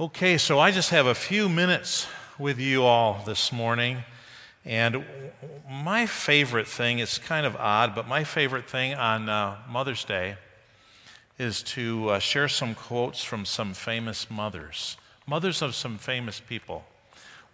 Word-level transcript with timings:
Okay, 0.00 0.38
so 0.38 0.60
I 0.60 0.70
just 0.70 0.90
have 0.90 1.06
a 1.06 1.14
few 1.14 1.48
minutes 1.48 2.06
with 2.38 2.60
you 2.60 2.84
all 2.84 3.20
this 3.26 3.50
morning. 3.50 4.04
And 4.64 5.04
my 5.68 6.06
favorite 6.06 6.68
thing, 6.68 7.00
it's 7.00 7.18
kind 7.18 7.44
of 7.44 7.56
odd, 7.56 7.96
but 7.96 8.06
my 8.06 8.22
favorite 8.22 8.70
thing 8.70 8.94
on 8.94 9.28
uh, 9.28 9.56
Mother's 9.68 10.04
Day 10.04 10.36
is 11.36 11.64
to 11.74 12.10
uh, 12.10 12.18
share 12.20 12.46
some 12.46 12.76
quotes 12.76 13.24
from 13.24 13.44
some 13.44 13.74
famous 13.74 14.30
mothers, 14.30 14.96
mothers 15.26 15.62
of 15.62 15.74
some 15.74 15.98
famous 15.98 16.38
people, 16.38 16.84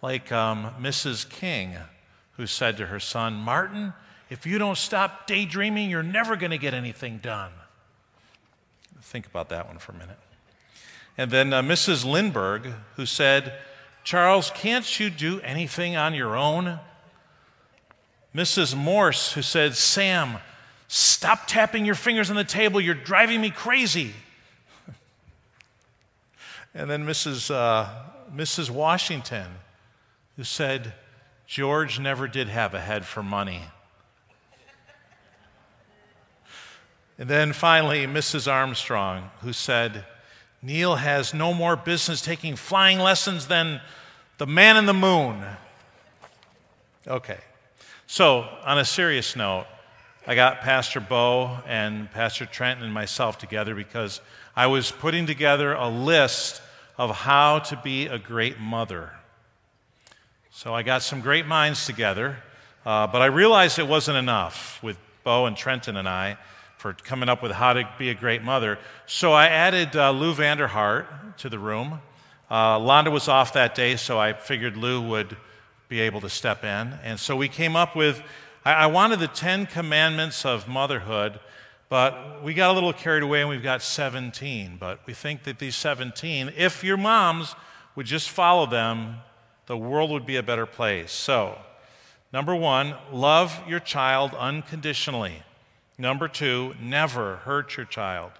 like 0.03 0.31
um, 0.31 0.69
Mrs. 0.79 1.27
King, 1.27 1.73
who 2.33 2.45
said 2.45 2.77
to 2.77 2.85
her 2.85 2.99
son, 2.99 3.33
Martin, 3.33 3.91
if 4.29 4.45
you 4.45 4.59
don't 4.59 4.77
stop 4.77 5.25
daydreaming, 5.25 5.89
you're 5.89 6.03
never 6.03 6.35
going 6.35 6.51
to 6.51 6.59
get 6.59 6.75
anything 6.75 7.17
done. 7.17 7.53
Think 9.01 9.25
about 9.25 9.49
that 9.49 9.67
one 9.67 9.79
for 9.79 9.93
a 9.93 9.95
minute. 9.95 10.19
And 11.17 11.31
then 11.31 11.53
uh, 11.53 11.61
Mrs. 11.61 12.05
Lindbergh, 12.05 12.73
who 12.95 13.05
said, 13.05 13.53
Charles, 14.03 14.51
can't 14.53 14.99
you 14.99 15.09
do 15.09 15.39
anything 15.41 15.95
on 15.95 16.13
your 16.13 16.35
own? 16.35 16.79
Mrs. 18.35 18.75
Morse, 18.75 19.31
who 19.31 19.41
said, 19.41 19.75
Sam, 19.75 20.37
stop 20.87 21.47
tapping 21.47 21.85
your 21.85 21.95
fingers 21.95 22.29
on 22.29 22.35
the 22.35 22.43
table. 22.43 22.81
You're 22.81 22.93
driving 22.93 23.39
me 23.39 23.49
crazy. 23.49 24.13
and 26.75 26.89
then 26.89 27.05
Mrs. 27.05 27.49
Uh, 27.49 27.87
Mrs. 28.33 28.69
Washington, 28.69 29.47
who 30.35 30.43
said, 30.43 30.93
George 31.47 31.99
never 31.99 32.27
did 32.27 32.49
have 32.49 32.73
a 32.73 32.81
head 32.81 33.05
for 33.05 33.23
money. 33.23 33.61
And 37.17 37.29
then 37.29 37.53
finally, 37.53 38.05
Mrs. 38.05 38.51
Armstrong, 38.51 39.29
who 39.41 39.53
said, 39.53 40.05
Neil 40.65 40.95
has 40.95 41.31
no 41.31 41.53
more 41.53 41.75
business 41.75 42.21
taking 42.21 42.55
flying 42.55 42.97
lessons 42.97 43.45
than 43.45 43.81
the 44.39 44.47
man 44.47 44.77
in 44.77 44.87
the 44.87 44.95
moon. 44.95 45.43
Okay. 47.07 47.37
So, 48.07 48.49
on 48.63 48.79
a 48.79 48.85
serious 48.85 49.35
note, 49.35 49.67
I 50.25 50.33
got 50.33 50.61
Pastor 50.61 50.99
Bo 50.99 51.59
and 51.67 52.09
Pastor 52.09 52.47
Trenton 52.47 52.83
and 52.83 52.91
myself 52.91 53.37
together 53.37 53.75
because 53.75 54.21
I 54.55 54.65
was 54.65 54.89
putting 54.89 55.27
together 55.27 55.73
a 55.73 55.87
list 55.87 56.63
of 56.97 57.15
how 57.15 57.59
to 57.59 57.79
be 57.83 58.07
a 58.07 58.17
great 58.17 58.59
mother. 58.59 59.11
So 60.49 60.73
I 60.73 60.81
got 60.81 61.03
some 61.03 61.21
great 61.21 61.45
minds 61.45 61.85
together, 61.85 62.37
uh, 62.87 63.05
but 63.05 63.21
I 63.21 63.27
realized 63.27 63.77
it 63.77 63.87
wasn't 63.87 64.17
enough 64.17 64.81
with 64.81 64.97
Bo 65.23 65.45
and 65.45 65.55
Trenton 65.55 65.95
and 65.95 66.09
I 66.09 66.37
for 66.77 66.93
coming 66.93 67.29
up 67.29 67.41
with 67.41 67.51
how 67.51 67.73
to 67.73 67.87
be 67.97 68.09
a 68.09 68.13
great 68.13 68.43
mother. 68.43 68.77
So 69.05 69.33
I 69.33 69.47
added 69.47 69.95
uh, 69.95 70.11
Lou 70.11 70.33
Vanderhart 70.33 71.37
to 71.37 71.49
the 71.49 71.59
room. 71.59 71.99
Uh, 72.49 72.77
Londa 72.79 73.11
was 73.11 73.27
off 73.27 73.53
that 73.53 73.73
day, 73.73 73.95
so 73.95 74.19
I 74.19 74.33
figured 74.33 74.77
Lou 74.77 75.01
would 75.01 75.35
be 75.89 75.99
able 76.01 76.21
to 76.21 76.29
step 76.29 76.63
in. 76.63 76.93
And 77.03 77.19
so 77.19 77.35
we 77.35 77.47
came 77.47 77.75
up 77.75 77.95
with, 77.95 78.21
I, 78.63 78.73
I 78.73 78.85
wanted 78.87 79.19
the 79.19 79.27
10 79.27 79.65
commandments 79.67 80.45
of 80.45 80.67
motherhood, 80.67 81.39
but 81.89 82.43
we 82.43 82.53
got 82.53 82.71
a 82.71 82.73
little 82.73 82.93
carried 82.93 83.23
away 83.23 83.41
and 83.41 83.49
we've 83.49 83.63
got 83.63 83.81
17. 83.81 84.77
But 84.79 84.99
we 85.05 85.13
think 85.13 85.43
that 85.43 85.59
these 85.59 85.75
17, 85.75 86.53
if 86.55 86.83
your 86.83 86.97
moms 86.97 87.55
would 87.95 88.05
just 88.05 88.29
follow 88.29 88.65
them, 88.65 89.17
the 89.67 89.77
world 89.77 90.11
would 90.11 90.25
be 90.25 90.35
a 90.35 90.43
better 90.43 90.65
place. 90.65 91.11
So, 91.11 91.57
number 92.31 92.55
one, 92.55 92.95
love 93.11 93.61
your 93.67 93.79
child 93.79 94.33
unconditionally. 94.33 95.41
Number 95.97 96.27
two, 96.27 96.75
never 96.81 97.37
hurt 97.37 97.77
your 97.77 97.85
child. 97.85 98.31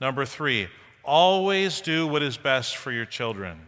Number 0.00 0.24
three, 0.24 0.68
always 1.02 1.80
do 1.80 2.06
what 2.06 2.22
is 2.22 2.36
best 2.36 2.76
for 2.76 2.90
your 2.92 3.04
children. 3.04 3.58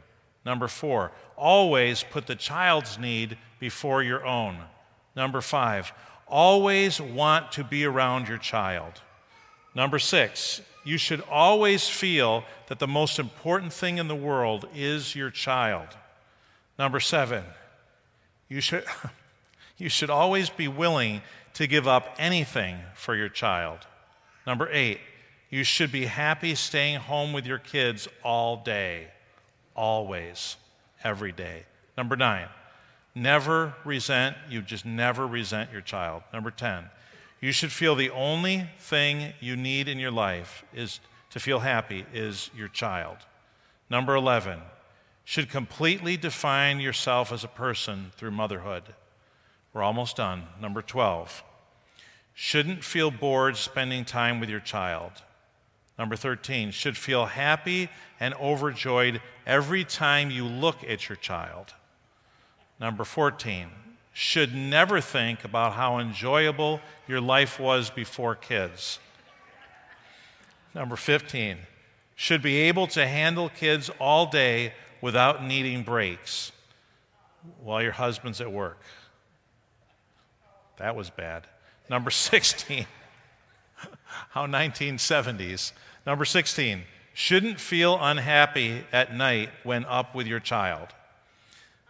Number 0.44 0.68
four, 0.68 1.12
always 1.36 2.02
put 2.02 2.26
the 2.26 2.36
child's 2.36 2.98
need 2.98 3.36
before 3.58 4.02
your 4.02 4.24
own. 4.24 4.56
Number 5.14 5.40
five, 5.40 5.92
always 6.26 7.00
want 7.00 7.52
to 7.52 7.64
be 7.64 7.84
around 7.84 8.28
your 8.28 8.38
child. 8.38 9.02
Number 9.74 9.98
six, 9.98 10.62
you 10.84 10.98
should 10.98 11.20
always 11.30 11.88
feel 11.88 12.44
that 12.68 12.78
the 12.78 12.86
most 12.86 13.18
important 13.18 13.72
thing 13.72 13.98
in 13.98 14.08
the 14.08 14.14
world 14.14 14.68
is 14.74 15.14
your 15.14 15.30
child. 15.30 15.88
Number 16.78 17.00
seven, 17.00 17.44
you 18.48 18.60
should, 18.60 18.84
you 19.78 19.88
should 19.88 20.10
always 20.10 20.50
be 20.50 20.68
willing 20.68 21.22
to 21.54 21.66
give 21.66 21.86
up 21.88 22.14
anything 22.18 22.78
for 22.94 23.14
your 23.14 23.28
child. 23.28 23.80
Number 24.46 24.68
eight, 24.72 25.00
you 25.50 25.64
should 25.64 25.92
be 25.92 26.06
happy 26.06 26.54
staying 26.54 26.98
home 26.98 27.32
with 27.32 27.46
your 27.46 27.58
kids 27.58 28.08
all 28.22 28.62
day, 28.62 29.08
always, 29.74 30.56
every 31.04 31.32
day. 31.32 31.64
Number 31.96 32.16
nine, 32.16 32.48
never 33.14 33.74
resent, 33.84 34.36
you 34.50 34.60
just 34.62 34.84
never 34.84 35.26
resent 35.26 35.72
your 35.72 35.80
child. 35.80 36.22
Number 36.32 36.50
10, 36.50 36.90
you 37.40 37.52
should 37.52 37.72
feel 37.72 37.94
the 37.94 38.10
only 38.10 38.68
thing 38.78 39.32
you 39.40 39.56
need 39.56 39.88
in 39.88 39.98
your 39.98 40.10
life 40.10 40.64
is 40.74 41.00
to 41.30 41.40
feel 41.40 41.60
happy 41.60 42.04
is 42.12 42.50
your 42.56 42.68
child. 42.68 43.18
Number 43.88 44.14
11, 44.14 44.60
should 45.24 45.50
completely 45.50 46.16
define 46.16 46.80
yourself 46.80 47.32
as 47.32 47.44
a 47.44 47.48
person 47.48 48.12
through 48.16 48.30
motherhood. 48.30 48.82
We're 49.76 49.82
almost 49.82 50.16
done. 50.16 50.44
Number 50.58 50.80
12, 50.80 51.44
shouldn't 52.32 52.82
feel 52.82 53.10
bored 53.10 53.58
spending 53.58 54.06
time 54.06 54.40
with 54.40 54.48
your 54.48 54.58
child. 54.58 55.12
Number 55.98 56.16
13, 56.16 56.70
should 56.70 56.96
feel 56.96 57.26
happy 57.26 57.90
and 58.18 58.32
overjoyed 58.36 59.20
every 59.46 59.84
time 59.84 60.30
you 60.30 60.46
look 60.46 60.82
at 60.82 61.10
your 61.10 61.16
child. 61.16 61.74
Number 62.80 63.04
14, 63.04 63.68
should 64.14 64.54
never 64.54 64.98
think 65.02 65.44
about 65.44 65.74
how 65.74 65.98
enjoyable 65.98 66.80
your 67.06 67.20
life 67.20 67.60
was 67.60 67.90
before 67.90 68.34
kids. 68.34 68.98
Number 70.74 70.96
15, 70.96 71.58
should 72.14 72.40
be 72.40 72.56
able 72.60 72.86
to 72.86 73.06
handle 73.06 73.50
kids 73.50 73.90
all 74.00 74.24
day 74.24 74.72
without 75.02 75.44
needing 75.44 75.82
breaks 75.82 76.50
while 77.62 77.82
your 77.82 77.92
husband's 77.92 78.40
at 78.40 78.50
work. 78.50 78.80
That 80.78 80.96
was 80.96 81.10
bad. 81.10 81.44
Number 81.88 82.10
16, 82.10 82.86
how 84.30 84.46
1970s. 84.46 85.72
Number 86.06 86.24
16, 86.24 86.82
shouldn't 87.14 87.58
feel 87.60 87.98
unhappy 88.00 88.84
at 88.92 89.14
night 89.14 89.50
when 89.64 89.84
up 89.86 90.14
with 90.14 90.26
your 90.26 90.40
child. 90.40 90.88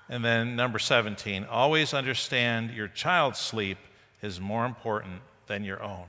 And 0.08 0.24
then 0.24 0.54
number 0.54 0.78
17, 0.78 1.44
always 1.44 1.92
understand 1.92 2.70
your 2.70 2.88
child's 2.88 3.38
sleep 3.38 3.78
is 4.22 4.40
more 4.40 4.64
important 4.64 5.22
than 5.48 5.64
your 5.64 5.82
own. 5.82 6.04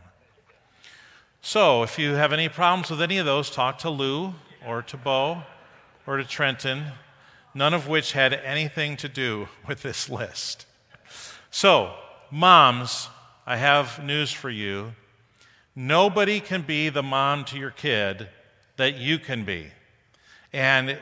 So, 1.42 1.84
if 1.84 1.98
you 1.98 2.14
have 2.14 2.34
any 2.34 2.50
problems 2.50 2.90
with 2.90 3.02
any 3.02 3.18
of 3.18 3.26
those, 3.26 3.50
talk 3.50 3.80
to 3.80 3.90
Lou 3.90 4.34
or 4.66 4.82
to 4.84 4.98
Bo 4.98 5.44
or 6.06 6.18
to 6.18 6.24
Trenton, 6.24 6.92
none 7.54 7.74
of 7.74 7.88
which 7.88 8.12
had 8.12 8.34
anything 8.34 8.98
to 8.98 9.10
do 9.10 9.48
with 9.68 9.82
this 9.82 10.10
list. 10.10 10.66
So, 11.50 11.96
moms, 12.32 13.10
I 13.46 13.58
have 13.58 14.04
news 14.04 14.32
for 14.32 14.50
you. 14.50 14.94
Nobody 15.76 16.40
can 16.40 16.64
be 16.64 16.90
the 16.90 17.04
mom 17.04 17.46
to 17.46 17.58
your 17.58 17.72
kid 17.72 18.28
that 18.78 18.98
you 18.98 19.20
can 19.20 19.46
be. 19.46 19.68
And 20.54 20.98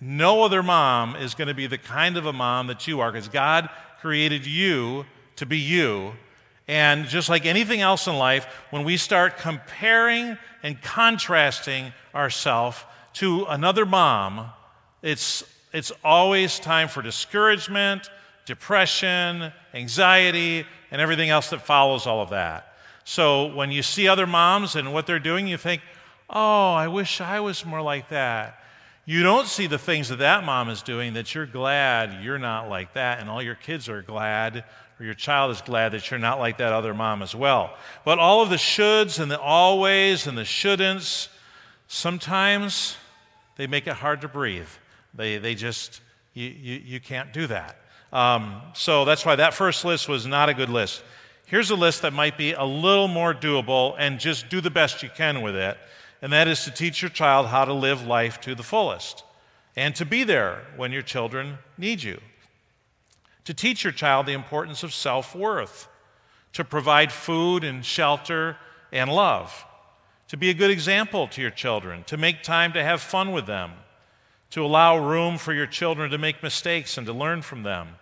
no 0.00 0.42
other 0.42 0.62
mom 0.62 1.16
is 1.16 1.34
going 1.34 1.48
to 1.48 1.54
be 1.54 1.66
the 1.66 1.78
kind 1.78 2.16
of 2.16 2.26
a 2.26 2.32
mom 2.32 2.66
that 2.68 2.86
you 2.86 3.00
are 3.00 3.12
because 3.12 3.28
God 3.28 3.68
created 4.00 4.46
you 4.46 5.04
to 5.36 5.46
be 5.46 5.58
you. 5.58 6.12
And 6.68 7.06
just 7.06 7.28
like 7.28 7.46
anything 7.46 7.80
else 7.80 8.06
in 8.06 8.16
life, 8.16 8.46
when 8.70 8.84
we 8.84 8.96
start 8.96 9.38
comparing 9.38 10.38
and 10.62 10.80
contrasting 10.80 11.92
ourselves 12.14 12.84
to 13.14 13.44
another 13.46 13.84
mom, 13.84 14.50
it's, 15.02 15.44
it's 15.72 15.92
always 16.04 16.58
time 16.60 16.88
for 16.88 17.02
discouragement, 17.02 18.08
depression, 18.50 19.52
anxiety, 19.74 20.66
and 20.90 21.00
everything 21.00 21.30
else 21.30 21.50
that 21.50 21.64
follows 21.64 22.04
all 22.04 22.20
of 22.20 22.30
that. 22.30 22.74
So 23.04 23.54
when 23.54 23.70
you 23.70 23.80
see 23.80 24.08
other 24.08 24.26
moms 24.26 24.74
and 24.74 24.92
what 24.92 25.06
they're 25.06 25.20
doing, 25.20 25.46
you 25.46 25.56
think, 25.56 25.82
oh, 26.28 26.72
I 26.72 26.88
wish 26.88 27.20
I 27.20 27.38
was 27.38 27.64
more 27.64 27.80
like 27.80 28.08
that. 28.08 28.58
You 29.06 29.22
don't 29.22 29.46
see 29.46 29.68
the 29.68 29.78
things 29.78 30.08
that 30.08 30.18
that 30.18 30.42
mom 30.42 30.68
is 30.68 30.82
doing 30.82 31.12
that 31.14 31.32
you're 31.32 31.46
glad 31.46 32.24
you're 32.24 32.40
not 32.40 32.68
like 32.68 32.94
that, 32.94 33.20
and 33.20 33.30
all 33.30 33.40
your 33.40 33.54
kids 33.54 33.88
are 33.88 34.02
glad, 34.02 34.64
or 34.98 35.04
your 35.06 35.14
child 35.14 35.52
is 35.52 35.62
glad 35.62 35.92
that 35.92 36.10
you're 36.10 36.18
not 36.18 36.40
like 36.40 36.58
that 36.58 36.72
other 36.72 36.92
mom 36.92 37.22
as 37.22 37.36
well. 37.36 37.76
But 38.04 38.18
all 38.18 38.42
of 38.42 38.50
the 38.50 38.56
shoulds 38.56 39.20
and 39.20 39.30
the 39.30 39.40
always 39.40 40.26
and 40.26 40.36
the 40.36 40.42
shouldn'ts, 40.42 41.28
sometimes 41.86 42.96
they 43.56 43.68
make 43.68 43.86
it 43.86 43.94
hard 43.94 44.20
to 44.22 44.28
breathe. 44.28 44.68
They, 45.14 45.38
they 45.38 45.54
just, 45.54 46.00
you, 46.34 46.48
you, 46.48 46.82
you 46.84 47.00
can't 47.00 47.32
do 47.32 47.46
that. 47.46 47.76
Um, 48.12 48.60
so 48.74 49.04
that's 49.04 49.24
why 49.24 49.36
that 49.36 49.54
first 49.54 49.84
list 49.84 50.08
was 50.08 50.26
not 50.26 50.48
a 50.48 50.54
good 50.54 50.70
list. 50.70 51.02
Here's 51.46 51.70
a 51.70 51.76
list 51.76 52.02
that 52.02 52.12
might 52.12 52.38
be 52.38 52.52
a 52.52 52.64
little 52.64 53.08
more 53.08 53.34
doable 53.34 53.94
and 53.98 54.20
just 54.20 54.48
do 54.48 54.60
the 54.60 54.70
best 54.70 55.02
you 55.02 55.10
can 55.14 55.42
with 55.42 55.56
it, 55.56 55.76
and 56.22 56.32
that 56.32 56.48
is 56.48 56.64
to 56.64 56.70
teach 56.70 57.02
your 57.02 57.10
child 57.10 57.46
how 57.48 57.64
to 57.64 57.72
live 57.72 58.06
life 58.06 58.40
to 58.42 58.54
the 58.54 58.62
fullest. 58.62 59.24
and 59.76 59.94
to 59.96 60.04
be 60.04 60.24
there 60.24 60.64
when 60.76 60.92
your 60.92 61.02
children 61.02 61.56
need 61.78 62.02
you. 62.02 62.20
To 63.44 63.54
teach 63.54 63.84
your 63.84 63.92
child 63.92 64.26
the 64.26 64.32
importance 64.32 64.82
of 64.82 64.92
self 64.92 65.34
worth, 65.34 65.88
to 66.52 66.64
provide 66.64 67.12
food 67.12 67.64
and 67.64 67.84
shelter 67.84 68.56
and 68.92 69.10
love, 69.10 69.64
to 70.28 70.36
be 70.36 70.50
a 70.50 70.54
good 70.54 70.70
example 70.70 71.28
to 71.28 71.40
your 71.40 71.50
children, 71.52 72.04
to 72.04 72.16
make 72.16 72.42
time 72.42 72.72
to 72.72 72.82
have 72.82 73.00
fun 73.00 73.32
with 73.32 73.46
them, 73.46 73.72
to 74.50 74.64
allow 74.64 74.98
room 74.98 75.38
for 75.38 75.52
your 75.52 75.66
children 75.66 76.10
to 76.10 76.18
make 76.18 76.42
mistakes 76.42 76.98
and 76.98 77.06
to 77.06 77.12
learn 77.12 77.40
from 77.40 77.62
them, 77.62 77.96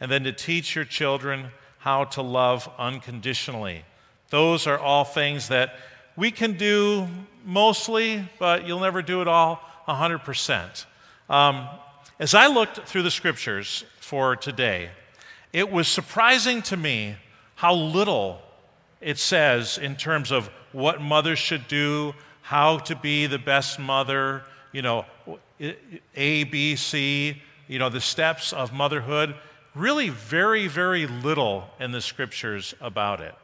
and 0.00 0.10
then 0.10 0.24
to 0.24 0.32
teach 0.32 0.74
your 0.74 0.84
children 0.84 1.46
how 1.78 2.04
to 2.04 2.22
love 2.22 2.68
unconditionally. 2.78 3.84
Those 4.30 4.66
are 4.66 4.78
all 4.78 5.04
things 5.04 5.48
that 5.48 5.74
we 6.16 6.30
can 6.30 6.54
do 6.54 7.06
mostly, 7.44 8.28
but 8.38 8.66
you'll 8.66 8.80
never 8.80 9.02
do 9.02 9.22
it 9.22 9.28
all 9.28 9.60
100%. 9.86 10.84
Um, 11.30 11.68
as 12.18 12.34
I 12.34 12.48
looked 12.48 12.80
through 12.88 13.04
the 13.04 13.10
scriptures 13.10 13.84
for 14.00 14.34
today, 14.34 14.90
it 15.52 15.70
was 15.70 15.88
surprising 15.88 16.62
to 16.62 16.76
me 16.76 17.16
how 17.54 17.74
little 17.74 18.42
it 19.00 19.18
says 19.18 19.78
in 19.78 19.96
terms 19.96 20.30
of 20.30 20.50
what 20.72 21.00
mothers 21.00 21.38
should 21.38 21.68
do, 21.68 22.14
how 22.42 22.78
to 22.78 22.96
be 22.96 23.26
the 23.26 23.38
best 23.38 23.78
mother, 23.78 24.42
you 24.72 24.82
know, 24.82 25.06
A, 26.16 26.44
B, 26.44 26.76
C, 26.76 27.40
you 27.68 27.78
know, 27.78 27.88
the 27.88 28.00
steps 28.00 28.52
of 28.52 28.72
motherhood. 28.72 29.34
Really, 29.78 30.08
very, 30.08 30.66
very 30.66 31.06
little 31.06 31.70
in 31.78 31.92
the 31.92 32.00
scriptures 32.00 32.74
about 32.80 33.20
it. 33.20 33.34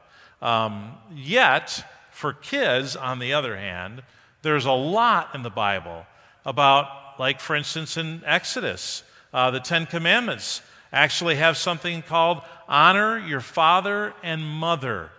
Um, 0.42 0.94
yet, 1.14 1.84
for 2.10 2.32
kids, 2.32 2.96
on 2.96 3.20
the 3.20 3.32
other 3.32 3.56
hand, 3.56 4.02
there's 4.42 4.66
a 4.66 4.72
lot 4.72 5.32
in 5.36 5.44
the 5.44 5.50
Bible 5.50 6.04
about, 6.44 7.20
like, 7.20 7.38
for 7.38 7.54
instance, 7.54 7.96
in 7.96 8.20
Exodus, 8.26 9.04
uh, 9.32 9.52
the 9.52 9.60
Ten 9.60 9.86
Commandments 9.86 10.60
actually 10.92 11.36
have 11.36 11.56
something 11.56 12.02
called 12.02 12.42
honor 12.66 13.16
your 13.16 13.40
father 13.40 14.12
and 14.24 14.44
mother. 14.44 15.12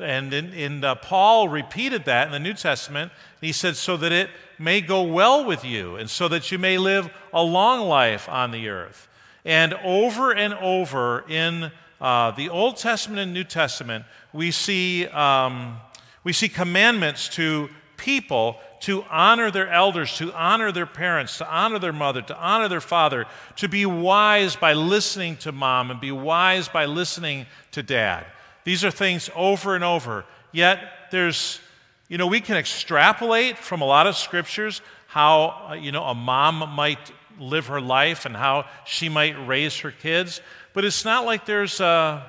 And 0.00 0.32
in, 0.32 0.54
in 0.54 0.82
uh, 0.82 0.94
Paul 0.94 1.46
repeated 1.46 2.06
that 2.06 2.26
in 2.26 2.32
the 2.32 2.40
New 2.40 2.54
Testament. 2.54 3.12
He 3.38 3.52
said, 3.52 3.76
so 3.76 3.98
that 3.98 4.12
it 4.12 4.30
may 4.58 4.80
go 4.80 5.02
well 5.02 5.44
with 5.44 5.62
you, 5.62 5.96
and 5.96 6.08
so 6.08 6.26
that 6.28 6.50
you 6.50 6.58
may 6.58 6.78
live 6.78 7.10
a 7.34 7.42
long 7.42 7.86
life 7.86 8.30
on 8.30 8.50
the 8.50 8.70
earth. 8.70 9.08
And 9.44 9.74
over 9.74 10.32
and 10.32 10.54
over 10.54 11.24
in 11.28 11.70
uh, 12.00 12.30
the 12.32 12.48
Old 12.48 12.76
Testament 12.76 13.20
and 13.20 13.34
New 13.34 13.44
Testament, 13.44 14.04
we 14.32 14.50
see, 14.50 15.06
um, 15.06 15.78
we 16.22 16.32
see 16.32 16.48
commandments 16.48 17.28
to 17.30 17.68
people 17.96 18.58
to 18.80 19.02
honor 19.04 19.50
their 19.50 19.70
elders, 19.70 20.16
to 20.18 20.32
honor 20.34 20.70
their 20.70 20.86
parents, 20.86 21.38
to 21.38 21.50
honor 21.50 21.78
their 21.78 21.92
mother, 21.92 22.20
to 22.20 22.36
honor 22.36 22.68
their 22.68 22.80
father, 22.80 23.24
to 23.56 23.68
be 23.68 23.86
wise 23.86 24.56
by 24.56 24.74
listening 24.74 25.36
to 25.38 25.52
mom 25.52 25.90
and 25.90 26.00
be 26.00 26.12
wise 26.12 26.68
by 26.68 26.84
listening 26.84 27.46
to 27.70 27.82
dad. 27.82 28.26
These 28.64 28.84
are 28.84 28.90
things 28.90 29.30
over 29.34 29.74
and 29.74 29.84
over. 29.84 30.24
Yet 30.52 30.80
there's, 31.10 31.60
you 32.08 32.18
know, 32.18 32.26
we 32.26 32.40
can 32.40 32.56
extrapolate 32.56 33.56
from 33.56 33.80
a 33.80 33.86
lot 33.86 34.06
of 34.06 34.16
scriptures 34.16 34.82
how, 35.06 35.68
uh, 35.70 35.74
you 35.74 35.92
know, 35.92 36.04
a 36.04 36.14
mom 36.14 36.68
might 36.74 37.12
live 37.38 37.66
her 37.66 37.80
life 37.80 38.26
and 38.26 38.36
how 38.36 38.66
she 38.84 39.08
might 39.08 39.46
raise 39.46 39.78
her 39.80 39.90
kids. 39.90 40.40
But 40.72 40.84
it's 40.84 41.04
not 41.04 41.24
like 41.24 41.46
there's, 41.46 41.80
uh, 41.80 42.22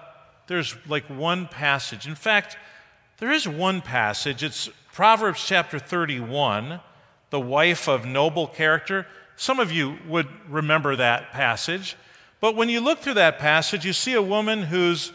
there's 0.48 0.75
like 0.88 1.06
one 1.06 1.48
passage. 1.48 2.07
In 2.07 2.16
fact, 2.16 2.57
there 3.18 3.31
is 3.31 3.48
one 3.48 3.81
passage. 3.81 4.44
It's 4.44 4.69
Proverbs 4.94 5.44
chapter 5.46 5.80
31, 5.80 6.80
the 7.30 7.40
wife 7.40 7.88
of 7.88 8.06
noble 8.06 8.48
character. 8.48 9.07
Some 9.36 9.60
of 9.60 9.72
you 9.72 9.98
would 10.07 10.28
remember 10.50 10.96
that 10.96 11.31
passage. 11.31 11.98
But 12.40 12.56
when 12.56 12.69
you 12.69 12.80
look 12.80 13.00
through 13.00 13.16
that 13.16 13.40
passage, 13.40 13.86
you 13.86 13.94
see 13.94 14.13
a 14.13 14.22
woman 14.22 14.63
who's 14.63 15.12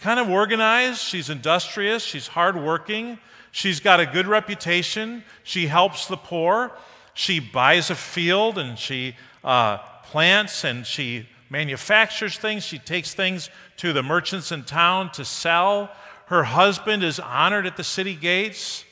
kind 0.00 0.18
of 0.18 0.28
organized, 0.28 0.98
she's 0.98 1.30
industrious, 1.30 2.02
she's 2.02 2.26
hardworking, 2.26 3.18
she's 3.52 3.78
got 3.78 4.00
a 4.00 4.06
good 4.06 4.26
reputation, 4.26 5.22
she 5.44 5.66
helps 5.66 6.06
the 6.06 6.16
poor, 6.16 6.72
she 7.14 7.38
buys 7.38 7.88
a 7.88 7.94
field 7.94 8.58
and 8.58 8.78
she 8.78 9.14
uh, 9.44 9.78
plants 10.04 10.64
and 10.64 10.86
she 10.86 11.28
manufactures 11.50 12.38
things, 12.38 12.64
she 12.64 12.78
takes 12.78 13.14
things 13.14 13.50
to 13.76 13.92
the 13.92 14.02
merchants 14.02 14.52
in 14.52 14.64
town 14.64 15.12
to 15.12 15.24
sell. 15.24 15.90
Her 16.26 16.44
husband 16.44 17.04
is 17.04 17.20
honored 17.20 17.66
at 17.66 17.76
the 17.76 17.84
city 17.84 18.14
gates. 18.14 18.84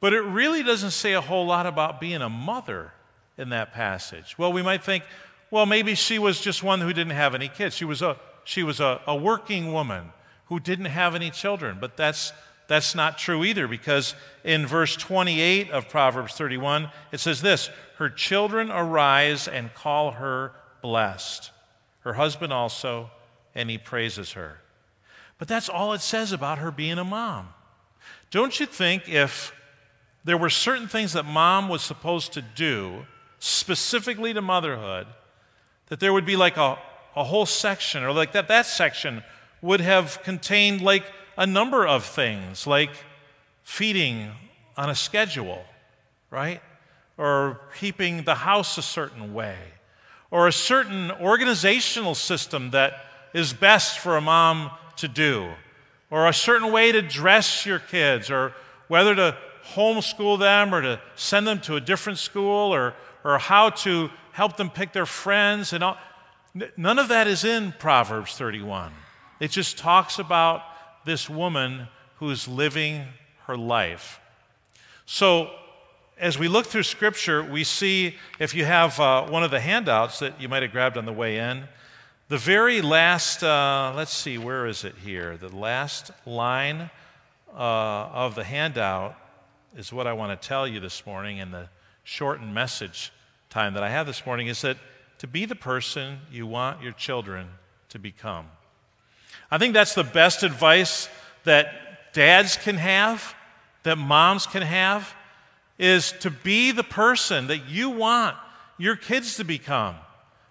But 0.00 0.12
it 0.14 0.22
really 0.22 0.62
doesn't 0.64 0.90
say 0.90 1.12
a 1.12 1.20
whole 1.20 1.46
lot 1.46 1.64
about 1.66 2.00
being 2.00 2.22
a 2.22 2.28
mother 2.28 2.92
in 3.38 3.50
that 3.50 3.72
passage. 3.72 4.36
Well, 4.36 4.52
we 4.52 4.62
might 4.62 4.82
think, 4.82 5.04
well, 5.50 5.64
maybe 5.66 5.94
she 5.94 6.18
was 6.18 6.40
just 6.40 6.62
one 6.62 6.80
who 6.80 6.92
didn't 6.92 7.12
have 7.12 7.34
any 7.36 7.48
kids. 7.48 7.76
She 7.76 7.84
was 7.84 8.02
a, 8.02 8.16
she 8.44 8.64
was 8.64 8.80
a, 8.80 9.00
a 9.06 9.14
working 9.14 9.72
woman 9.72 10.12
who 10.46 10.58
didn't 10.58 10.86
have 10.86 11.14
any 11.14 11.30
children. 11.30 11.78
But 11.80 11.96
that's, 11.96 12.32
that's 12.68 12.94
not 12.94 13.18
true 13.18 13.44
either 13.44 13.68
because 13.68 14.14
in 14.44 14.66
verse 14.66 14.96
28 14.96 15.70
of 15.70 15.88
Proverbs 15.88 16.34
31, 16.34 16.90
it 17.10 17.20
says 17.20 17.42
this 17.42 17.70
Her 17.96 18.08
children 18.08 18.70
arise 18.70 19.48
and 19.48 19.74
call 19.74 20.12
her 20.12 20.52
blessed, 20.80 21.50
her 22.00 22.14
husband 22.14 22.52
also, 22.52 23.10
and 23.54 23.68
he 23.68 23.78
praises 23.78 24.32
her. 24.32 24.58
But 25.38 25.48
that's 25.48 25.68
all 25.68 25.92
it 25.92 26.00
says 26.00 26.32
about 26.32 26.58
her 26.58 26.70
being 26.70 26.98
a 26.98 27.04
mom. 27.04 27.48
Don't 28.30 28.58
you 28.58 28.66
think 28.66 29.08
if 29.08 29.52
there 30.24 30.38
were 30.38 30.50
certain 30.50 30.88
things 30.88 31.14
that 31.14 31.24
mom 31.24 31.68
was 31.68 31.82
supposed 31.82 32.32
to 32.34 32.42
do, 32.42 33.06
specifically 33.38 34.32
to 34.32 34.40
motherhood, 34.40 35.06
that 35.86 36.00
there 36.00 36.12
would 36.12 36.24
be 36.24 36.36
like 36.36 36.56
a, 36.56 36.78
a 37.16 37.24
whole 37.24 37.44
section, 37.44 38.04
or 38.04 38.12
like 38.12 38.32
that, 38.32 38.48
that 38.48 38.66
section 38.66 39.22
would 39.60 39.80
have 39.80 40.22
contained 40.22 40.80
like 40.80 41.04
a 41.42 41.46
number 41.46 41.84
of 41.84 42.04
things, 42.04 42.68
like 42.68 42.92
feeding 43.64 44.30
on 44.76 44.88
a 44.88 44.94
schedule, 44.94 45.64
right? 46.30 46.62
Or 47.18 47.60
keeping 47.80 48.22
the 48.22 48.36
house 48.36 48.78
a 48.78 48.82
certain 48.82 49.34
way, 49.34 49.56
or 50.30 50.46
a 50.46 50.52
certain 50.52 51.10
organizational 51.10 52.14
system 52.14 52.70
that 52.70 52.92
is 53.34 53.52
best 53.52 53.98
for 53.98 54.16
a 54.16 54.20
mom 54.20 54.70
to 54.98 55.08
do, 55.08 55.50
or 56.12 56.28
a 56.28 56.32
certain 56.32 56.70
way 56.70 56.92
to 56.92 57.02
dress 57.02 57.66
your 57.66 57.80
kids, 57.80 58.30
or 58.30 58.54
whether 58.86 59.12
to 59.16 59.36
homeschool 59.74 60.38
them 60.38 60.72
or 60.72 60.80
to 60.80 61.00
send 61.16 61.44
them 61.44 61.60
to 61.62 61.74
a 61.74 61.80
different 61.80 62.20
school 62.20 62.72
or, 62.72 62.94
or 63.24 63.38
how 63.38 63.70
to 63.70 64.10
help 64.30 64.56
them 64.56 64.70
pick 64.70 64.92
their 64.92 65.06
friends 65.06 65.72
and 65.72 65.82
all. 65.82 65.98
None 66.76 67.00
of 67.00 67.08
that 67.08 67.26
is 67.26 67.42
in 67.42 67.74
Proverbs 67.80 68.36
31. 68.36 68.92
It 69.40 69.50
just 69.50 69.76
talks 69.76 70.20
about 70.20 70.62
this 71.04 71.28
woman 71.28 71.88
who's 72.16 72.46
living 72.46 73.04
her 73.46 73.56
life. 73.56 74.20
So, 75.06 75.50
as 76.18 76.38
we 76.38 76.46
look 76.46 76.66
through 76.66 76.84
Scripture, 76.84 77.42
we 77.42 77.64
see, 77.64 78.16
if 78.38 78.54
you 78.54 78.64
have 78.64 78.98
uh, 79.00 79.26
one 79.26 79.42
of 79.42 79.50
the 79.50 79.58
handouts 79.58 80.20
that 80.20 80.40
you 80.40 80.48
might 80.48 80.62
have 80.62 80.70
grabbed 80.70 80.96
on 80.96 81.04
the 81.04 81.12
way 81.12 81.38
in, 81.38 81.64
the 82.28 82.38
very 82.38 82.80
last, 82.80 83.42
uh, 83.42 83.92
let's 83.96 84.14
see, 84.14 84.38
where 84.38 84.66
is 84.66 84.84
it 84.84 84.94
here? 85.02 85.36
The 85.36 85.48
last 85.48 86.12
line 86.24 86.90
uh, 87.52 87.58
of 87.58 88.34
the 88.34 88.44
handout 88.44 89.16
is 89.76 89.92
what 89.92 90.06
I 90.06 90.12
want 90.12 90.40
to 90.40 90.48
tell 90.48 90.66
you 90.66 90.80
this 90.80 91.04
morning 91.04 91.38
in 91.38 91.50
the 91.50 91.68
shortened 92.04 92.54
message 92.54 93.12
time 93.50 93.74
that 93.74 93.82
I 93.82 93.90
have 93.90 94.06
this 94.06 94.24
morning 94.24 94.46
is 94.46 94.62
that 94.62 94.76
to 95.18 95.26
be 95.26 95.44
the 95.44 95.54
person 95.54 96.18
you 96.30 96.46
want 96.46 96.82
your 96.82 96.92
children 96.92 97.48
to 97.90 97.98
become. 97.98 98.46
I 99.52 99.58
think 99.58 99.74
that's 99.74 99.94
the 99.94 100.02
best 100.02 100.44
advice 100.44 101.10
that 101.44 102.14
dads 102.14 102.56
can 102.56 102.78
have, 102.78 103.34
that 103.82 103.98
moms 103.98 104.46
can 104.46 104.62
have, 104.62 105.14
is 105.78 106.12
to 106.20 106.30
be 106.30 106.72
the 106.72 106.82
person 106.82 107.48
that 107.48 107.68
you 107.68 107.90
want 107.90 108.34
your 108.78 108.96
kids 108.96 109.36
to 109.36 109.44
become. 109.44 109.96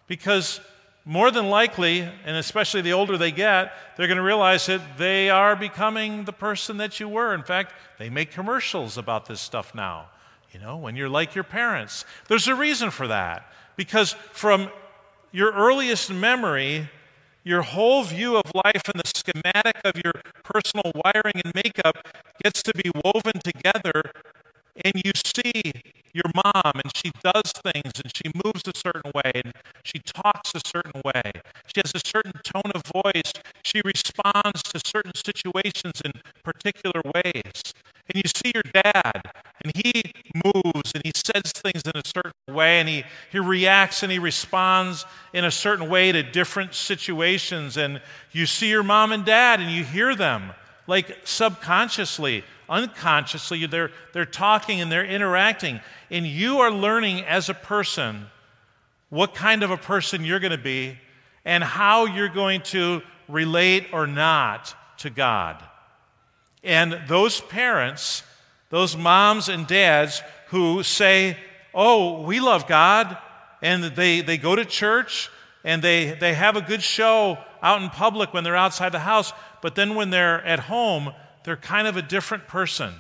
Because 0.06 0.62
more 1.04 1.32
than 1.32 1.50
likely, 1.50 2.02
and 2.02 2.38
especially 2.38 2.82
the 2.82 2.94
older 2.94 3.18
they 3.18 3.32
get, 3.32 3.74
they're 3.98 4.06
going 4.06 4.18
to 4.18 4.24
realize 4.24 4.68
that 4.68 5.00
they 5.00 5.32
are 5.32 5.56
becoming 5.56 6.26
the 6.26 6.34
person 6.34 6.78
that 6.78 7.00
you 7.00 7.10
were. 7.10 7.34
In 7.34 7.42
fact, 7.42 7.74
they 7.98 8.12
make 8.12 8.30
commercials 8.30 9.00
about 9.00 9.26
this 9.26 9.42
stuff 9.42 9.74
now. 9.74 10.10
You 10.52 10.60
know, 10.60 10.78
when 10.78 10.96
you're 10.96 11.10
like 11.10 11.34
your 11.34 11.44
parents. 11.44 12.06
There's 12.28 12.48
a 12.48 12.54
reason 12.54 12.92
for 12.92 13.08
that. 13.08 13.52
Because 13.78 14.12
from 14.34 14.70
your 15.32 15.52
earliest 15.54 16.12
memory, 16.14 16.88
your 17.44 17.62
whole 17.64 18.04
view 18.04 18.36
of 18.38 18.52
life 18.54 18.84
and 18.88 19.02
the 19.02 19.08
schematic 19.08 19.82
of 19.84 19.94
your 20.04 20.14
personal 20.44 20.92
wiring 20.94 21.42
and 21.44 21.54
makeup 21.56 21.98
gets 22.44 22.62
to 22.64 22.74
be 22.74 22.92
woven 23.04 23.40
together, 23.44 24.12
and 24.84 24.94
you 25.04 25.12
see 25.16 25.72
your 26.14 26.30
mom 26.36 26.74
and 26.76 26.92
she 26.96 27.12
does 27.24 27.52
things 27.64 27.94
and 28.04 28.12
she 28.16 28.32
moves 28.44 28.64
a 28.68 28.78
certain 28.78 29.12
way 29.14 29.32
and 29.44 29.54
she 29.84 30.00
talks 30.00 30.54
a 30.56 30.62
certain 30.66 31.02
way. 31.06 31.32
She 31.68 31.82
has 31.84 31.92
a 31.96 32.02
certain 32.06 32.34
tone 32.44 32.72
of 32.76 32.84
voice. 32.86 33.32
She 33.64 33.82
responds 33.84 34.64
to 34.64 34.82
certain 34.86 35.14
situations 35.16 36.02
in 36.04 36.14
particular 36.44 37.02
ways. 37.14 37.74
And 38.14 38.24
you 38.24 38.30
see 38.36 38.52
your 38.54 38.64
dad 38.64 39.32
and 39.64 39.74
he 39.76 40.14
moves 40.44 40.92
and 40.94 41.04
he 41.06 41.12
says 41.16 41.52
things 41.54 41.84
in 41.84 41.94
a 41.96 42.02
certain 42.06 42.56
way 42.56 42.80
and 42.80 42.90
he, 42.90 43.04
he 43.32 43.40
reacts 43.40 44.04
and 44.04 44.12
he 44.12 44.20
responds 44.20 45.06
in 45.34 45.46
a 45.46 45.52
certain 45.52 45.90
way 45.90 46.12
to 46.12 46.24
different 46.24 46.74
situations. 46.74 47.78
And 47.78 48.02
you 48.32 48.46
see 48.46 48.70
your 48.70 48.84
mom 48.84 49.12
and 49.12 49.24
dad 49.24 49.60
and 49.62 49.72
you 49.72 49.84
hear 49.84 50.16
them 50.16 50.52
like 50.88 51.18
subconsciously, 51.24 52.44
unconsciously, 52.72 53.66
they're, 53.68 53.92
they're 54.14 54.26
talking 54.26 54.82
and 54.82 54.92
they're 54.92 55.06
interacting. 55.06 55.82
And 56.10 56.26
you 56.26 56.60
are 56.60 56.72
learning 56.72 57.26
as 57.26 57.50
a 57.50 57.54
person 57.54 58.28
what 59.10 59.36
kind 59.36 59.62
of 59.62 59.70
a 59.70 59.78
person 59.78 60.24
you're 60.24 60.40
going 60.40 60.52
to 60.52 60.58
be 60.58 60.98
and 61.44 61.64
how 61.64 62.06
you're 62.06 62.30
going 62.30 62.62
to 62.62 63.02
relate 63.28 63.88
or 63.92 64.08
not 64.08 64.74
to 65.00 65.10
God. 65.10 65.62
And 66.64 67.02
those 67.08 67.42
parents, 67.42 68.24
those 68.70 68.96
moms 68.96 69.50
and 69.50 69.68
dads 69.68 70.24
who 70.48 70.82
say, 70.82 71.38
Oh, 71.74 72.22
we 72.24 72.42
love 72.42 72.68
God, 72.68 73.18
and 73.62 73.84
they, 73.84 74.22
they 74.22 74.38
go 74.38 74.56
to 74.56 74.66
church 74.66 75.30
and 75.64 75.82
they, 75.82 76.18
they 76.20 76.34
have 76.34 76.58
a 76.58 76.62
good 76.62 76.82
show 76.82 77.38
out 77.62 77.82
in 77.82 77.90
public 77.90 78.34
when 78.34 78.44
they're 78.44 78.56
outside 78.56 78.92
the 78.92 79.00
house, 79.00 79.32
but 79.62 79.76
then 79.76 79.96
when 79.96 80.10
they're 80.10 80.44
at 80.44 80.60
home, 80.60 81.14
they're 81.44 81.58
kind 81.58 81.88
of 81.88 81.98
a 81.98 82.02
different 82.02 82.48
person. 82.48 82.94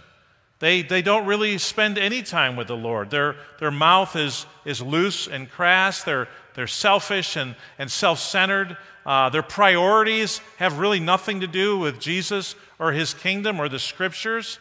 They, 0.59 0.83
they 0.83 1.01
don't 1.01 1.25
really 1.25 1.57
spend 1.57 1.97
any 1.97 2.21
time 2.21 2.55
with 2.55 2.67
the 2.67 2.77
Lord. 2.77 3.09
Their, 3.09 3.35
their 3.59 3.71
mouth 3.71 4.15
is, 4.15 4.45
is 4.63 4.79
loose 4.79 5.27
and 5.27 5.49
crass. 5.49 6.03
They're, 6.03 6.27
they're 6.53 6.67
selfish 6.67 7.35
and, 7.35 7.55
and 7.79 7.89
self 7.89 8.19
centered. 8.19 8.77
Uh, 9.03 9.29
their 9.29 9.41
priorities 9.41 10.39
have 10.57 10.77
really 10.77 10.99
nothing 10.99 11.39
to 11.39 11.47
do 11.47 11.79
with 11.79 11.99
Jesus 11.99 12.55
or 12.77 12.91
his 12.91 13.15
kingdom 13.15 13.59
or 13.59 13.69
the 13.69 13.79
scriptures. 13.79 14.59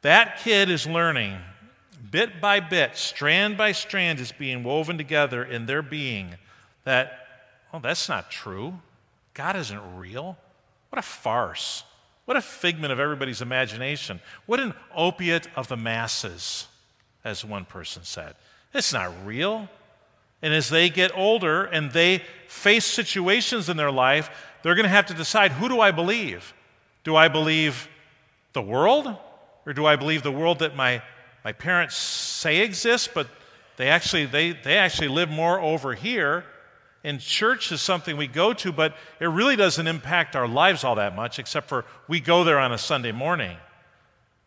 That 0.00 0.38
kid 0.38 0.70
is 0.70 0.86
learning 0.86 1.36
bit 2.10 2.40
by 2.40 2.60
bit, 2.60 2.96
strand 2.96 3.56
by 3.56 3.72
strand, 3.72 4.18
is 4.20 4.32
being 4.32 4.64
woven 4.64 4.96
together 4.96 5.44
in 5.44 5.66
their 5.66 5.82
being 5.82 6.34
that, 6.84 7.26
oh, 7.72 7.78
that's 7.78 8.08
not 8.08 8.30
true. 8.30 8.80
God 9.34 9.54
isn't 9.56 9.96
real. 9.96 10.38
What 10.88 10.98
a 10.98 11.02
farce. 11.02 11.84
What 12.30 12.36
a 12.36 12.42
figment 12.42 12.92
of 12.92 13.00
everybody's 13.00 13.42
imagination. 13.42 14.20
What 14.46 14.60
an 14.60 14.72
opiate 14.94 15.48
of 15.56 15.66
the 15.66 15.76
masses, 15.76 16.68
as 17.24 17.44
one 17.44 17.64
person 17.64 18.04
said. 18.04 18.36
It's 18.72 18.92
not 18.92 19.12
real. 19.26 19.68
And 20.40 20.54
as 20.54 20.68
they 20.68 20.90
get 20.90 21.10
older 21.18 21.64
and 21.64 21.90
they 21.90 22.22
face 22.46 22.84
situations 22.84 23.68
in 23.68 23.76
their 23.76 23.90
life, 23.90 24.30
they're 24.62 24.76
going 24.76 24.84
to 24.84 24.90
have 24.90 25.06
to 25.06 25.14
decide 25.14 25.50
who 25.50 25.68
do 25.68 25.80
I 25.80 25.90
believe? 25.90 26.54
Do 27.02 27.16
I 27.16 27.26
believe 27.26 27.88
the 28.52 28.62
world? 28.62 29.12
Or 29.66 29.72
do 29.72 29.84
I 29.84 29.96
believe 29.96 30.22
the 30.22 30.30
world 30.30 30.60
that 30.60 30.76
my, 30.76 31.02
my 31.44 31.50
parents 31.50 31.96
say 31.96 32.60
exists, 32.60 33.08
but 33.12 33.26
they 33.76 33.88
actually, 33.88 34.26
they, 34.26 34.52
they 34.52 34.76
actually 34.76 35.08
live 35.08 35.30
more 35.30 35.58
over 35.60 35.94
here? 35.94 36.44
And 37.02 37.20
church 37.20 37.72
is 37.72 37.80
something 37.80 38.16
we 38.16 38.26
go 38.26 38.52
to, 38.52 38.72
but 38.72 38.94
it 39.20 39.26
really 39.26 39.56
doesn't 39.56 39.86
impact 39.86 40.36
our 40.36 40.46
lives 40.46 40.84
all 40.84 40.96
that 40.96 41.16
much, 41.16 41.38
except 41.38 41.68
for 41.68 41.86
we 42.08 42.20
go 42.20 42.44
there 42.44 42.58
on 42.58 42.72
a 42.72 42.78
Sunday 42.78 43.12
morning. 43.12 43.56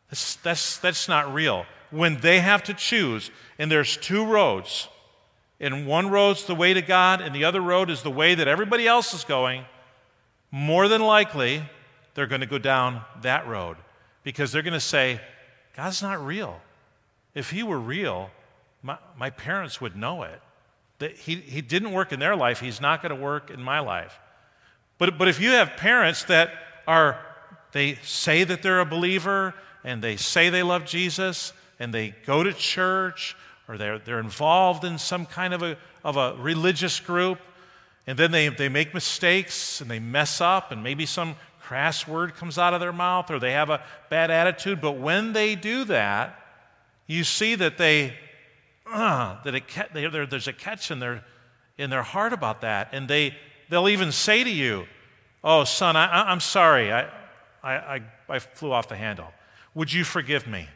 That's, 0.10 0.36
that's, 0.38 0.78
that's 0.78 1.08
not 1.08 1.34
real. 1.34 1.66
When 1.90 2.18
they 2.18 2.40
have 2.40 2.64
to 2.64 2.74
choose, 2.74 3.32
and 3.58 3.72
there's 3.72 3.98
two 3.98 4.26
roads, 4.26 4.88
and 5.60 5.88
one 5.88 6.10
road's 6.10 6.46
the 6.46 6.54
way 6.54 6.74
to 6.74 6.82
God, 6.82 7.22
and 7.22 7.34
the 7.34 7.46
other 7.46 7.62
road 7.62 7.90
is 7.90 8.04
the 8.04 8.12
way 8.12 8.36
that 8.36 8.48
everybody 8.48 8.88
else 8.88 9.14
is 9.14 9.24
going, 9.24 9.66
more 10.52 10.88
than 10.88 11.02
likely, 11.02 11.64
they're 12.14 12.28
going 12.28 12.42
to 12.42 12.48
go 12.48 12.60
down 12.60 13.02
that 13.22 13.48
road 13.48 13.78
because 14.24 14.52
they're 14.52 14.62
going 14.62 14.74
to 14.74 14.80
say, 14.80 15.20
God's 15.76 16.04
not 16.04 16.24
real. 16.24 16.62
If 17.34 17.50
He 17.50 17.64
were 17.64 17.80
real, 17.80 18.30
my, 18.84 18.98
my 19.18 19.32
parents 19.32 19.82
would 19.82 19.96
know 19.96 20.22
it. 20.22 20.40
That 21.00 21.16
he, 21.18 21.36
he 21.36 21.62
didn't 21.62 21.92
work 21.92 22.12
in 22.12 22.20
their 22.20 22.36
life, 22.36 22.60
he's 22.60 22.82
not 22.82 23.02
going 23.02 23.16
to 23.16 23.22
work 23.22 23.50
in 23.50 23.62
my 23.62 23.80
life. 23.80 24.20
But, 24.98 25.18
but 25.18 25.28
if 25.28 25.42
you 25.42 25.52
have 25.52 25.76
parents 25.76 26.24
that 26.26 26.52
are, 26.88 27.20
they 27.72 27.96
say 28.04 28.44
that 28.44 28.62
they're 28.62 28.80
a 28.80 28.86
believer 28.86 29.54
and 29.84 30.02
they 30.02 30.16
say 30.16 30.50
they 30.50 30.64
love 30.64 30.86
Jesus 30.86 31.52
and 31.80 31.94
they 31.94 32.14
go 32.26 32.44
to 32.44 32.54
church 32.54 33.36
or 33.68 33.78
they're, 33.78 34.00
they're 34.00 34.20
involved 34.20 34.84
in 34.84 34.98
some 34.98 35.26
kind 35.26 35.54
of 35.54 35.64
a, 35.64 35.78
of 36.04 36.18
a 36.18 36.36
religious 36.36 37.00
group, 37.00 37.40
and 38.06 38.20
then 38.20 38.32
they, 38.32 38.50
they 38.50 38.68
make 38.68 38.94
mistakes 38.94 39.80
and 39.80 39.90
they 39.90 40.00
mess 40.00 40.42
up, 40.42 40.72
and 40.72 40.84
maybe 40.84 41.06
some 41.06 41.36
crass 41.62 42.06
word 42.06 42.36
comes 42.36 42.58
out 42.58 42.74
of 42.74 42.82
their 42.82 42.92
mouth 42.94 43.32
or 43.32 43.40
they 43.40 43.54
have 43.54 43.70
a 43.70 43.82
bad 44.10 44.30
attitude. 44.30 44.82
But 44.82 44.98
when 44.98 45.32
they 45.34 45.56
do 45.56 45.86
that, 45.86 46.40
you 47.08 47.24
see 47.24 47.56
that 47.56 47.78
they 47.78 48.14
uh, 48.86 49.42
that 49.44 49.56
it, 49.56 49.64
they, 49.94 50.08
there's 50.08 50.48
a 50.48 50.54
catch 50.54 50.92
in 50.92 51.00
their, 51.00 51.24
in 51.78 51.90
their 51.90 52.04
heart 52.04 52.34
about 52.34 52.62
that. 52.62 52.90
And 52.92 53.08
they, 53.08 53.36
they'll 53.70 53.90
even 53.90 54.12
say 54.12 54.44
to 54.44 54.50
you, 54.50 54.86
Oh, 55.44 55.66
son, 55.66 55.98
I, 55.98 56.32
am 56.32 56.40
sorry. 56.40 56.92
I, 56.94 57.10
I, 57.62 58.02
I 58.30 58.40
flew 58.40 58.72
off 58.72 58.88
the 58.88 58.96
handle. 58.96 59.28
Would 59.76 59.92
you 59.92 60.06
forgive 60.06 60.48
me? 60.48 60.70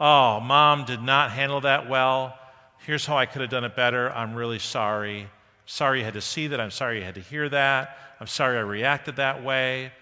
Oh, 0.00 0.40
mom 0.40 0.84
did 0.84 1.00
not 1.00 1.30
handle 1.30 1.60
that 1.60 1.88
well. 1.88 2.36
Here's 2.78 3.06
how 3.06 3.16
I 3.16 3.26
could 3.26 3.42
have 3.42 3.50
done 3.50 3.64
it 3.64 3.76
better. 3.76 4.10
I'm 4.10 4.34
really 4.34 4.58
sorry. 4.58 5.28
Sorry 5.66 6.00
you 6.00 6.04
had 6.04 6.14
to 6.14 6.20
see 6.20 6.48
that. 6.48 6.60
I'm 6.60 6.72
sorry 6.72 6.98
you 6.98 7.04
had 7.04 7.14
to 7.14 7.20
hear 7.20 7.48
that. 7.50 7.96
I'm 8.18 8.26
sorry 8.26 8.56
I 8.56 8.62
reacted 8.62 9.16
that 9.16 9.44
way. 9.44 9.92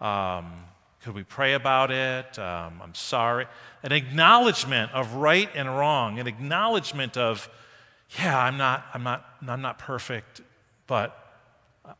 Um, 0.00 0.64
could 1.04 1.14
we 1.14 1.22
pray 1.22 1.52
about 1.52 1.90
it? 1.90 2.38
Um, 2.38 2.80
I'm 2.82 2.94
sorry. 2.94 3.46
An 3.82 3.92
acknowledgement 3.92 4.90
of 4.92 5.16
right 5.16 5.50
and 5.54 5.68
wrong, 5.68 6.18
an 6.18 6.26
acknowledgement 6.26 7.18
of, 7.18 7.46
yeah, 8.18 8.38
I'm 8.38 8.56
not, 8.56 8.86
I'm 8.94 9.02
not, 9.02 9.22
I'm 9.46 9.60
not 9.60 9.78
perfect, 9.78 10.40
but 10.86 11.14
uh, 11.84 11.92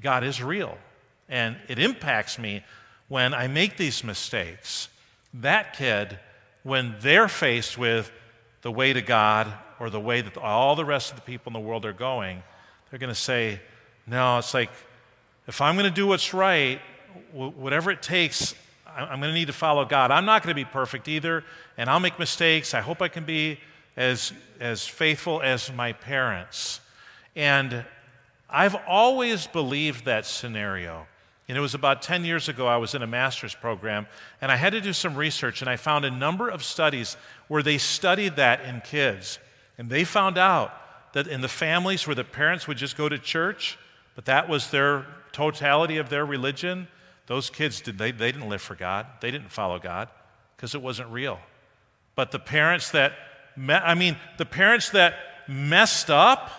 God 0.00 0.24
is 0.24 0.42
real. 0.42 0.76
And 1.28 1.56
it 1.68 1.78
impacts 1.78 2.36
me 2.36 2.64
when 3.06 3.34
I 3.34 3.46
make 3.46 3.76
these 3.76 4.02
mistakes. 4.02 4.88
That 5.34 5.74
kid, 5.74 6.18
when 6.64 6.96
they're 7.02 7.28
faced 7.28 7.78
with 7.78 8.10
the 8.62 8.72
way 8.72 8.92
to 8.92 9.00
God 9.00 9.52
or 9.78 9.90
the 9.90 10.00
way 10.00 10.22
that 10.22 10.36
all 10.36 10.74
the 10.74 10.84
rest 10.84 11.10
of 11.10 11.16
the 11.16 11.22
people 11.22 11.50
in 11.50 11.52
the 11.52 11.68
world 11.68 11.86
are 11.86 11.92
going, 11.92 12.42
they're 12.90 12.98
going 12.98 13.14
to 13.14 13.14
say, 13.14 13.60
No, 14.08 14.38
it's 14.38 14.54
like, 14.54 14.70
if 15.46 15.60
I'm 15.60 15.76
going 15.76 15.88
to 15.88 15.94
do 15.94 16.08
what's 16.08 16.34
right, 16.34 16.80
whatever 17.32 17.90
it 17.90 18.02
takes, 18.02 18.54
I'm 18.86 19.20
going 19.20 19.32
to 19.32 19.32
need 19.32 19.46
to 19.46 19.52
follow 19.52 19.84
God. 19.84 20.10
I'm 20.10 20.24
not 20.24 20.42
going 20.42 20.54
to 20.54 20.54
be 20.54 20.64
perfect 20.64 21.08
either, 21.08 21.44
and 21.76 21.90
I'll 21.90 22.00
make 22.00 22.18
mistakes. 22.18 22.74
I 22.74 22.80
hope 22.80 23.02
I 23.02 23.08
can 23.08 23.24
be 23.24 23.58
as, 23.96 24.32
as 24.60 24.86
faithful 24.86 25.42
as 25.42 25.72
my 25.72 25.92
parents. 25.92 26.80
And 27.34 27.84
I've 28.48 28.76
always 28.86 29.46
believed 29.46 30.04
that 30.04 30.26
scenario. 30.26 31.06
And 31.48 31.58
it 31.58 31.60
was 31.60 31.74
about 31.74 32.02
10 32.02 32.24
years 32.24 32.48
ago, 32.48 32.66
I 32.66 32.76
was 32.76 32.94
in 32.94 33.02
a 33.02 33.06
master's 33.06 33.54
program, 33.54 34.06
and 34.40 34.50
I 34.50 34.56
had 34.56 34.72
to 34.72 34.80
do 34.80 34.92
some 34.92 35.14
research, 35.16 35.60
and 35.60 35.68
I 35.68 35.76
found 35.76 36.04
a 36.04 36.10
number 36.10 36.48
of 36.48 36.62
studies 36.64 37.16
where 37.48 37.62
they 37.62 37.78
studied 37.78 38.36
that 38.36 38.64
in 38.64 38.80
kids. 38.80 39.38
And 39.76 39.90
they 39.90 40.04
found 40.04 40.38
out 40.38 41.12
that 41.12 41.26
in 41.26 41.40
the 41.40 41.48
families 41.48 42.06
where 42.06 42.14
the 42.14 42.24
parents 42.24 42.66
would 42.66 42.78
just 42.78 42.96
go 42.96 43.08
to 43.08 43.18
church, 43.18 43.78
but 44.14 44.24
that 44.24 44.48
was 44.48 44.70
their 44.70 45.04
totality 45.32 45.98
of 45.98 46.08
their 46.08 46.24
religion, 46.24 46.88
those 47.26 47.50
kids, 47.50 47.80
did, 47.80 47.98
they, 47.98 48.10
they 48.10 48.32
didn't 48.32 48.48
live 48.48 48.62
for 48.62 48.74
God. 48.74 49.06
They 49.20 49.30
didn't 49.30 49.50
follow 49.50 49.78
God 49.78 50.08
because 50.56 50.74
it 50.74 50.82
wasn't 50.82 51.10
real. 51.10 51.38
But 52.14 52.30
the 52.30 52.38
parents 52.38 52.90
that, 52.90 53.12
me, 53.56 53.74
I 53.74 53.94
mean, 53.94 54.16
the 54.38 54.44
parents 54.44 54.90
that 54.90 55.14
messed 55.48 56.10
up, 56.10 56.50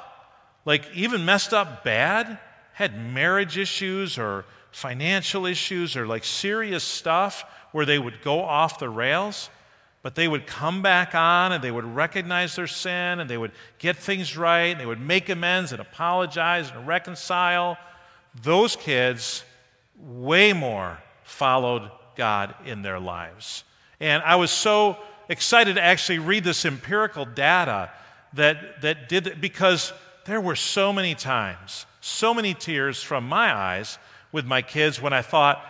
like 0.65 0.89
even 0.93 1.25
messed 1.25 1.53
up 1.53 1.84
bad, 1.84 2.39
had 2.74 2.98
marriage 3.13 3.57
issues 3.57 4.17
or 4.17 4.45
financial 4.72 5.45
issues 5.45 5.95
or 5.95 6.05
like 6.05 6.24
serious 6.25 6.84
stuff 6.84 7.45
where 7.72 7.86
they 7.86 8.00
would 8.00 8.22
go 8.22 8.41
off 8.41 8.79
the 8.79 8.89
rails, 8.89 9.50
but 10.01 10.15
they 10.15 10.27
would 10.27 10.45
come 10.45 10.81
back 10.81 11.15
on 11.15 11.51
and 11.51 11.63
they 11.63 11.72
would 11.72 11.86
recognize 11.86 12.55
their 12.55 12.67
sin 12.67 13.19
and 13.19 13.29
they 13.29 13.38
would 13.38 13.51
get 13.79 13.95
things 13.95 14.36
right 14.36 14.67
and 14.67 14.79
they 14.79 14.86
would 14.86 15.00
make 15.00 15.29
amends 15.29 15.72
and 15.72 15.79
apologize 15.79 16.69
and 16.72 16.88
reconcile. 16.88 17.77
Those 18.41 18.75
kids 18.75 19.43
way 20.00 20.54
more 20.54 21.00
followed 21.24 21.90
God 22.16 22.56
in 22.66 22.82
their 22.82 23.00
lives. 23.00 23.64
And 24.00 24.22
I 24.24 24.36
was 24.36 24.52
so 24.52 24.98
excited 25.30 25.75
to 25.75 25.84
actually 25.84 26.20
read 26.20 26.44
this 26.44 26.66
empirical 26.66 27.25
data 27.25 27.92
that, 28.34 28.82
that 28.82 29.10
did 29.10 29.40
because 29.42 29.94
there 30.25 30.42
were 30.42 30.56
so 30.56 30.92
many 30.92 31.16
times, 31.16 31.86
so 32.02 32.34
many 32.34 32.54
tears 32.54 33.02
from 33.02 33.28
my 33.28 33.54
eyes 33.54 33.98
with 34.32 34.46
my 34.46 34.62
kids 34.62 35.02
when 35.02 35.14
I 35.14 35.22
thought, 35.22 35.64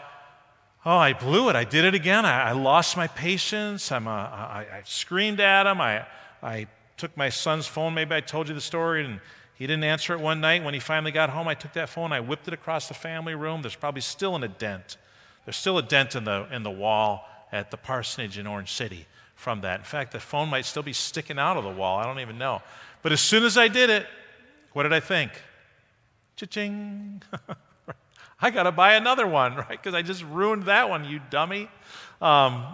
oh, 0.85 0.97
I 0.97 1.13
blew 1.13 1.49
it. 1.49 1.55
I 1.55 1.63
did 1.63 1.85
it 1.85 1.95
again. 1.95 2.25
I, 2.25 2.49
I 2.49 2.51
lost 2.51 2.95
my 2.95 3.07
patience. 3.07 3.91
I'm 3.91 4.07
a, 4.07 4.09
I, 4.09 4.77
I 4.77 4.81
screamed 4.85 5.39
at 5.39 5.63
them. 5.63 5.81
I, 5.81 6.05
I 6.41 6.67
took 6.97 7.15
my 7.17 7.29
son's 7.29 7.67
phone. 7.67 7.93
Maybe 7.93 8.15
I 8.15 8.21
told 8.21 8.47
you 8.47 8.55
the 8.55 8.61
story, 8.61 9.03
and 9.03 9.19
he 9.55 9.65
didn't 9.67 9.85
answer 9.85 10.13
it 10.13 10.19
one 10.19 10.41
night. 10.41 10.63
When 10.63 10.73
he 10.73 10.79
finally 10.79 11.11
got 11.11 11.29
home, 11.29 11.47
I 11.47 11.53
took 11.53 11.73
that 11.73 11.89
phone, 11.89 12.11
I 12.11 12.19
whipped 12.19 12.47
it 12.47 12.53
across 12.53 12.87
the 12.87 12.93
family 12.93 13.35
room. 13.35 13.61
There's 13.61 13.75
probably 13.75 14.01
still 14.01 14.35
a 14.35 14.47
dent. 14.47 14.97
There's 15.45 15.55
still 15.55 15.77
a 15.77 15.83
dent 15.83 16.15
in 16.15 16.25
the, 16.25 16.47
in 16.51 16.63
the 16.63 16.71
wall 16.71 17.27
at 17.51 17.71
the 17.71 17.77
parsonage 17.77 18.37
in 18.37 18.47
Orange 18.47 18.73
City 18.73 19.07
from 19.35 19.61
that. 19.61 19.79
In 19.79 19.85
fact, 19.85 20.11
the 20.11 20.19
phone 20.19 20.49
might 20.49 20.65
still 20.65 20.83
be 20.83 20.93
sticking 20.93 21.39
out 21.39 21.55
of 21.55 21.63
the 21.63 21.69
wall. 21.69 21.99
I 21.99 22.05
don't 22.05 22.19
even 22.19 22.37
know. 22.37 22.61
But 23.01 23.11
as 23.11 23.21
soon 23.21 23.43
as 23.43 23.57
I 23.57 23.67
did 23.67 23.89
it, 23.89 24.07
what 24.73 24.83
did 24.83 24.93
I 24.93 24.99
think? 24.99 25.31
Cha-ching. 26.35 27.21
I 28.41 28.49
got 28.49 28.63
to 28.63 28.71
buy 28.71 28.95
another 28.95 29.25
one, 29.25 29.55
right? 29.55 29.69
Because 29.69 29.93
I 29.93 30.01
just 30.01 30.23
ruined 30.23 30.63
that 30.63 30.89
one, 30.89 31.05
you 31.05 31.21
dummy. 31.29 31.69
Um, 32.21 32.65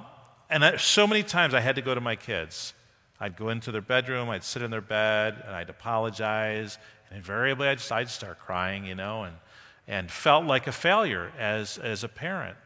and 0.49 0.65
I, 0.65 0.77
so 0.77 1.05
many 1.05 1.23
times 1.23 1.53
I 1.53 1.59
had 1.59 1.75
to 1.75 1.81
go 1.81 1.93
to 1.93 2.01
my 2.01 2.15
kids. 2.15 2.73
I'd 3.21 3.37
go 3.37 3.49
into 3.49 3.71
their 3.71 3.81
bedroom, 3.81 4.31
I'd 4.31 4.43
sit 4.43 4.63
in 4.63 4.71
their 4.71 4.81
bed, 4.81 5.43
and 5.45 5.55
I'd 5.55 5.69
apologize. 5.69 6.79
And 7.07 7.17
invariably, 7.17 7.67
I'd, 7.67 7.79
I'd 7.91 8.09
start 8.09 8.39
crying, 8.39 8.83
you 8.83 8.95
know, 8.95 9.25
and, 9.25 9.35
and 9.87 10.09
felt 10.09 10.45
like 10.45 10.65
a 10.65 10.71
failure 10.71 11.31
as, 11.37 11.77
as 11.77 12.03
a 12.03 12.07
parent. 12.07 12.57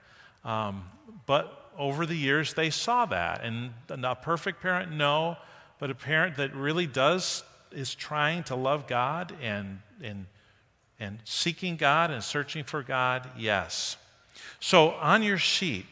Um, 0.45 0.85
but 1.25 1.71
over 1.77 2.05
the 2.05 2.15
years, 2.15 2.53
they 2.53 2.69
saw 2.69 3.05
that. 3.07 3.43
And 3.43 3.74
a 3.89 4.15
perfect 4.15 4.62
parent, 4.62 4.93
no, 4.93 5.35
but 5.77 5.91
a 5.91 5.95
parent 5.95 6.38
that 6.38 6.55
really 6.55 6.88
does, 6.88 7.43
is 7.74 7.93
trying 7.93 8.43
to 8.43 8.55
love 8.55 8.88
God 8.88 9.33
and, 9.41 9.79
and, 10.01 10.25
and 11.01 11.19
seeking 11.25 11.75
God 11.75 12.12
and 12.12 12.24
searching 12.24 12.63
for 12.63 12.81
God, 12.81 13.29
yes. 13.38 13.97
So 14.62 14.91
on 14.91 15.21
your 15.21 15.38
sheet, 15.38 15.85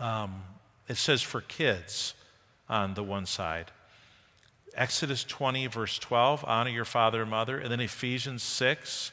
um, 0.00 0.42
it 0.88 0.96
says 0.96 1.22
for 1.22 1.42
kids 1.42 2.14
on 2.68 2.94
the 2.94 3.02
one 3.02 3.26
side. 3.26 3.70
Exodus 4.74 5.24
20, 5.24 5.66
verse 5.68 5.98
12, 5.98 6.44
honor 6.46 6.70
your 6.70 6.84
father 6.84 7.22
and 7.22 7.30
mother. 7.30 7.58
And 7.58 7.70
then 7.70 7.80
Ephesians 7.80 8.42
6, 8.42 9.12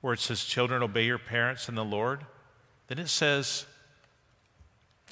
where 0.00 0.14
it 0.14 0.20
says, 0.20 0.44
children, 0.44 0.82
obey 0.82 1.04
your 1.04 1.18
parents 1.18 1.68
in 1.68 1.74
the 1.74 1.84
Lord. 1.84 2.24
Then 2.88 2.98
it 2.98 3.08
says, 3.08 3.66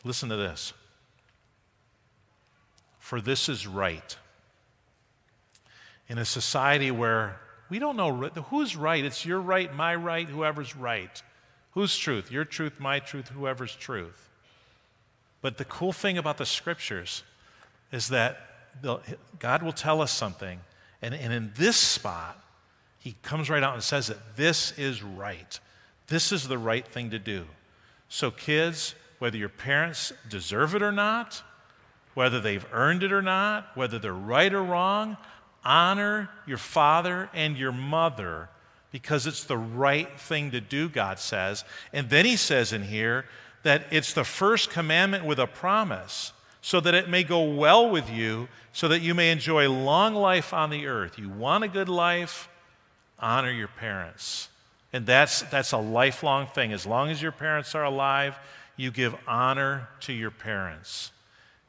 listen 0.04 0.28
to 0.30 0.36
this. 0.36 0.72
For 2.98 3.20
this 3.20 3.48
is 3.48 3.66
right. 3.66 4.16
In 6.08 6.16
a 6.16 6.24
society 6.24 6.90
where 6.90 7.40
we 7.68 7.78
don't 7.78 7.96
know 7.96 8.12
who's 8.48 8.76
right, 8.76 9.04
it's 9.04 9.26
your 9.26 9.40
right, 9.40 9.74
my 9.74 9.94
right, 9.94 10.28
whoever's 10.28 10.74
right. 10.76 11.22
Whose 11.72 11.96
truth? 11.96 12.30
Your 12.30 12.44
truth, 12.44 12.78
my 12.78 13.00
truth, 13.00 13.28
whoever's 13.28 13.74
truth. 13.74 14.30
But 15.42 15.58
the 15.58 15.64
cool 15.64 15.92
thing 15.92 16.16
about 16.16 16.38
the 16.38 16.46
scriptures 16.46 17.22
is 17.94 18.08
that 18.08 18.38
God 19.38 19.62
will 19.62 19.72
tell 19.72 20.02
us 20.02 20.10
something, 20.10 20.60
and, 21.00 21.14
and 21.14 21.32
in 21.32 21.52
this 21.56 21.76
spot, 21.76 22.42
He 22.98 23.16
comes 23.22 23.48
right 23.48 23.62
out 23.62 23.74
and 23.74 23.82
says 23.82 24.10
it. 24.10 24.18
This 24.36 24.72
is 24.78 25.02
right. 25.02 25.58
This 26.08 26.32
is 26.32 26.48
the 26.48 26.58
right 26.58 26.86
thing 26.86 27.10
to 27.10 27.18
do. 27.18 27.44
So, 28.08 28.30
kids, 28.30 28.94
whether 29.18 29.36
your 29.36 29.48
parents 29.48 30.12
deserve 30.28 30.74
it 30.74 30.82
or 30.82 30.92
not, 30.92 31.42
whether 32.14 32.40
they've 32.40 32.66
earned 32.72 33.02
it 33.02 33.12
or 33.12 33.22
not, 33.22 33.76
whether 33.76 33.98
they're 33.98 34.12
right 34.12 34.52
or 34.52 34.62
wrong, 34.62 35.16
honor 35.64 36.28
your 36.46 36.58
father 36.58 37.30
and 37.32 37.56
your 37.56 37.72
mother 37.72 38.48
because 38.90 39.26
it's 39.26 39.44
the 39.44 39.56
right 39.56 40.20
thing 40.20 40.52
to 40.52 40.60
do, 40.60 40.88
God 40.88 41.18
says. 41.18 41.64
And 41.92 42.10
then 42.10 42.24
he 42.24 42.36
says 42.36 42.72
in 42.72 42.84
here, 42.84 43.24
that 43.64 43.86
it's 43.90 44.12
the 44.12 44.24
first 44.24 44.70
commandment 44.70 45.24
with 45.24 45.40
a 45.40 45.46
promise, 45.46 46.32
so 46.64 46.80
that 46.80 46.94
it 46.94 47.10
may 47.10 47.22
go 47.22 47.42
well 47.42 47.90
with 47.90 48.08
you, 48.08 48.48
so 48.72 48.88
that 48.88 49.02
you 49.02 49.14
may 49.14 49.30
enjoy 49.30 49.68
long 49.68 50.14
life 50.14 50.54
on 50.54 50.70
the 50.70 50.86
earth. 50.86 51.18
You 51.18 51.28
want 51.28 51.62
a 51.62 51.68
good 51.68 51.90
life, 51.90 52.48
honor 53.18 53.50
your 53.50 53.68
parents. 53.68 54.48
And 54.90 55.04
that's, 55.04 55.42
that's 55.42 55.72
a 55.72 55.76
lifelong 55.76 56.46
thing. 56.46 56.72
As 56.72 56.86
long 56.86 57.10
as 57.10 57.20
your 57.20 57.32
parents 57.32 57.74
are 57.74 57.84
alive, 57.84 58.38
you 58.78 58.90
give 58.90 59.14
honor 59.28 59.90
to 60.00 60.14
your 60.14 60.30
parents. 60.30 61.12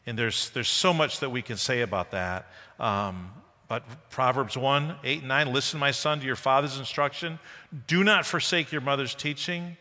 And 0.06 0.18
there's, 0.18 0.50
there's 0.52 0.70
so 0.70 0.94
much 0.94 1.20
that 1.20 1.30
we 1.30 1.42
can 1.42 1.58
say 1.58 1.82
about 1.82 2.12
that. 2.12 2.48
Um, 2.80 3.32
but 3.68 3.84
Proverbs 4.10 4.56
1 4.56 4.96
8 5.04 5.20
and 5.20 5.28
9 5.28 5.52
listen, 5.52 5.78
my 5.78 5.92
son, 5.92 6.22
to 6.22 6.26
your 6.26 6.38
father's 6.38 6.80
instruction. 6.80 7.38
Do 7.88 8.06
not 8.06 8.26
forsake 8.26 8.72
your 8.72 8.80
mother's 8.80 9.14
teaching. 9.14 9.76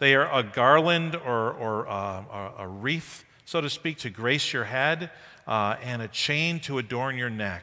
They 0.00 0.16
are 0.16 0.28
a 0.32 0.42
garland 0.42 1.14
or, 1.14 1.52
or 1.52 1.86
uh, 1.86 2.52
a 2.58 2.66
wreath, 2.66 3.24
so 3.48 3.62
to 3.62 3.70
speak, 3.70 3.96
to 3.96 4.10
grace 4.10 4.52
your 4.52 4.64
head, 4.64 5.10
uh, 5.46 5.74
and 5.82 6.02
a 6.02 6.08
chain 6.08 6.60
to 6.60 6.76
adorn 6.76 7.16
your 7.16 7.30
neck. 7.30 7.62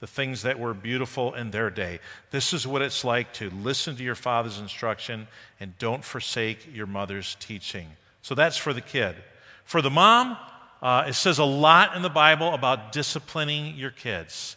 The 0.00 0.06
things 0.06 0.42
that 0.42 0.58
were 0.58 0.74
beautiful 0.74 1.32
in 1.32 1.50
their 1.50 1.70
day. 1.70 2.00
This 2.30 2.52
is 2.52 2.66
what 2.66 2.82
it's 2.82 3.02
like 3.02 3.32
to 3.34 3.48
listen 3.48 3.96
to 3.96 4.02
your 4.02 4.14
father's 4.14 4.58
instruction 4.58 5.26
and 5.58 5.72
don't 5.78 6.04
forsake 6.04 6.68
your 6.74 6.86
mother's 6.86 7.34
teaching. 7.40 7.86
So 8.20 8.34
that's 8.34 8.58
for 8.58 8.74
the 8.74 8.82
kid. 8.82 9.16
For 9.64 9.80
the 9.80 9.88
mom, 9.88 10.36
uh, 10.82 11.04
it 11.08 11.14
says 11.14 11.38
a 11.38 11.44
lot 11.44 11.96
in 11.96 12.02
the 12.02 12.10
Bible 12.10 12.52
about 12.52 12.92
disciplining 12.92 13.74
your 13.76 13.90
kids. 13.90 14.56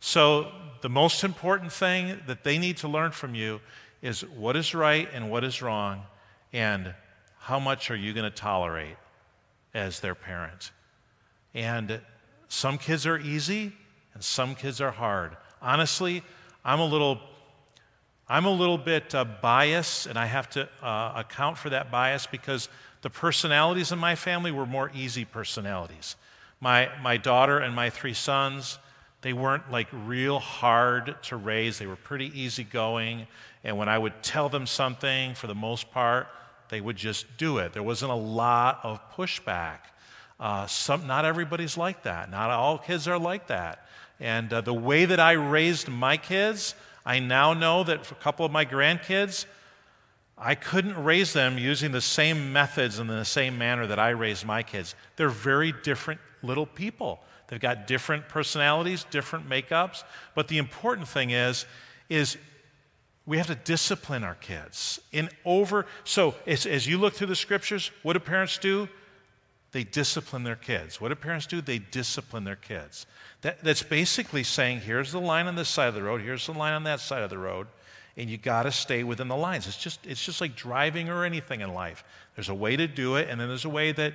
So 0.00 0.50
the 0.80 0.88
most 0.88 1.22
important 1.22 1.70
thing 1.70 2.18
that 2.26 2.44
they 2.44 2.56
need 2.56 2.78
to 2.78 2.88
learn 2.88 3.10
from 3.10 3.34
you 3.34 3.60
is 4.00 4.22
what 4.24 4.56
is 4.56 4.74
right 4.74 5.06
and 5.12 5.30
what 5.30 5.44
is 5.44 5.60
wrong 5.60 6.00
and 6.50 6.94
how 7.40 7.58
much 7.58 7.90
are 7.90 7.96
you 7.96 8.14
going 8.14 8.24
to 8.24 8.34
tolerate 8.34 8.96
as 9.74 10.00
their 10.00 10.14
parent? 10.14 10.70
And 11.52 12.00
some 12.48 12.78
kids 12.78 13.06
are 13.06 13.18
easy 13.18 13.72
and 14.14 14.22
some 14.22 14.54
kids 14.54 14.80
are 14.80 14.92
hard. 14.92 15.36
Honestly, 15.60 16.22
I'm 16.64 16.80
a 16.80 16.86
little 16.86 17.20
I'm 18.26 18.46
a 18.46 18.50
little 18.50 18.78
bit 18.78 19.14
uh, 19.14 19.26
biased, 19.26 20.06
and 20.06 20.18
I 20.18 20.24
have 20.24 20.48
to 20.50 20.66
uh, 20.82 21.12
account 21.14 21.58
for 21.58 21.68
that 21.68 21.90
bias 21.90 22.26
because 22.26 22.70
the 23.02 23.10
personalities 23.10 23.92
in 23.92 23.98
my 23.98 24.14
family 24.14 24.50
were 24.50 24.64
more 24.64 24.90
easy 24.94 25.26
personalities. 25.26 26.16
My, 26.58 26.88
my 27.02 27.18
daughter 27.18 27.58
and 27.58 27.74
my 27.74 27.90
three 27.90 28.14
sons, 28.14 28.78
they 29.20 29.34
weren't 29.34 29.70
like 29.70 29.88
real 29.92 30.38
hard 30.38 31.16
to 31.24 31.36
raise. 31.36 31.78
They 31.78 31.86
were 31.86 31.96
pretty 31.96 32.32
easygoing. 32.40 33.26
And 33.62 33.76
when 33.76 33.90
I 33.90 33.98
would 33.98 34.22
tell 34.22 34.48
them 34.48 34.66
something, 34.66 35.34
for 35.34 35.46
the 35.46 35.54
most 35.54 35.90
part, 35.90 36.26
they 36.74 36.80
would 36.80 36.96
just 36.96 37.24
do 37.36 37.58
it. 37.58 37.72
There 37.72 37.84
wasn't 37.84 38.10
a 38.10 38.16
lot 38.16 38.80
of 38.82 38.98
pushback. 39.12 39.78
Uh, 40.40 40.66
some, 40.66 41.06
not 41.06 41.24
everybody's 41.24 41.76
like 41.76 42.02
that. 42.02 42.32
Not 42.32 42.50
all 42.50 42.78
kids 42.78 43.06
are 43.06 43.16
like 43.16 43.46
that. 43.46 43.86
And 44.18 44.52
uh, 44.52 44.60
the 44.60 44.74
way 44.74 45.04
that 45.04 45.20
I 45.20 45.32
raised 45.32 45.88
my 45.88 46.16
kids, 46.16 46.74
I 47.06 47.20
now 47.20 47.54
know 47.54 47.84
that 47.84 48.04
for 48.04 48.16
a 48.16 48.18
couple 48.18 48.44
of 48.44 48.50
my 48.50 48.64
grandkids, 48.64 49.46
I 50.36 50.56
couldn't 50.56 51.00
raise 51.04 51.32
them 51.32 51.58
using 51.58 51.92
the 51.92 52.00
same 52.00 52.52
methods 52.52 52.98
and 52.98 53.08
in 53.08 53.16
the 53.18 53.24
same 53.24 53.56
manner 53.56 53.86
that 53.86 54.00
I 54.00 54.08
raised 54.08 54.44
my 54.44 54.64
kids. 54.64 54.96
They're 55.14 55.28
very 55.28 55.72
different 55.84 56.20
little 56.42 56.66
people. 56.66 57.20
They've 57.46 57.60
got 57.60 57.86
different 57.86 58.28
personalities, 58.28 59.06
different 59.12 59.48
makeups. 59.48 60.02
But 60.34 60.48
the 60.48 60.58
important 60.58 61.06
thing 61.06 61.30
is, 61.30 61.66
is 62.08 62.36
we 63.26 63.38
have 63.38 63.46
to 63.46 63.54
discipline 63.54 64.22
our 64.22 64.34
kids 64.34 65.00
in 65.12 65.30
over 65.44 65.86
so 66.04 66.34
as, 66.46 66.66
as, 66.66 66.86
you 66.86 66.98
look 66.98 67.14
through 67.14 67.28
the 67.28 67.36
scriptures 67.36 67.90
what 68.02 68.12
do 68.14 68.18
parents 68.18 68.58
do? 68.58 68.88
They 69.72 69.82
discipline 69.82 70.44
their 70.44 70.54
kids. 70.56 71.00
What 71.00 71.08
do 71.08 71.16
parents 71.16 71.46
do? 71.46 71.60
They 71.60 71.78
discipline 71.78 72.44
their 72.44 72.54
kids. 72.54 73.06
That, 73.42 73.62
that's 73.64 73.82
basically 73.82 74.44
saying 74.44 74.80
here's 74.80 75.10
the 75.10 75.20
line 75.20 75.46
on 75.46 75.56
this 75.56 75.68
side 75.68 75.88
of 75.88 75.94
the 75.94 76.02
road 76.02 76.20
here's 76.20 76.46
the 76.46 76.52
line 76.52 76.74
on 76.74 76.84
that 76.84 77.00
side 77.00 77.22
of 77.22 77.30
the 77.30 77.38
road 77.38 77.66
and 78.16 78.30
you 78.30 78.36
got 78.36 78.62
to 78.62 78.72
stay 78.72 79.02
within 79.02 79.26
the 79.26 79.36
lines. 79.36 79.66
It's 79.66 79.76
just 79.76 80.06
it's 80.06 80.24
just 80.24 80.40
like 80.40 80.54
driving 80.54 81.08
or 81.08 81.24
anything 81.24 81.60
in 81.60 81.72
life. 81.72 82.04
There's 82.36 82.48
a 82.48 82.54
way 82.54 82.76
to 82.76 82.86
do 82.86 83.16
it 83.16 83.28
and 83.30 83.40
then 83.40 83.48
there's 83.48 83.64
a 83.64 83.70
way 83.70 83.92
that 83.92 84.12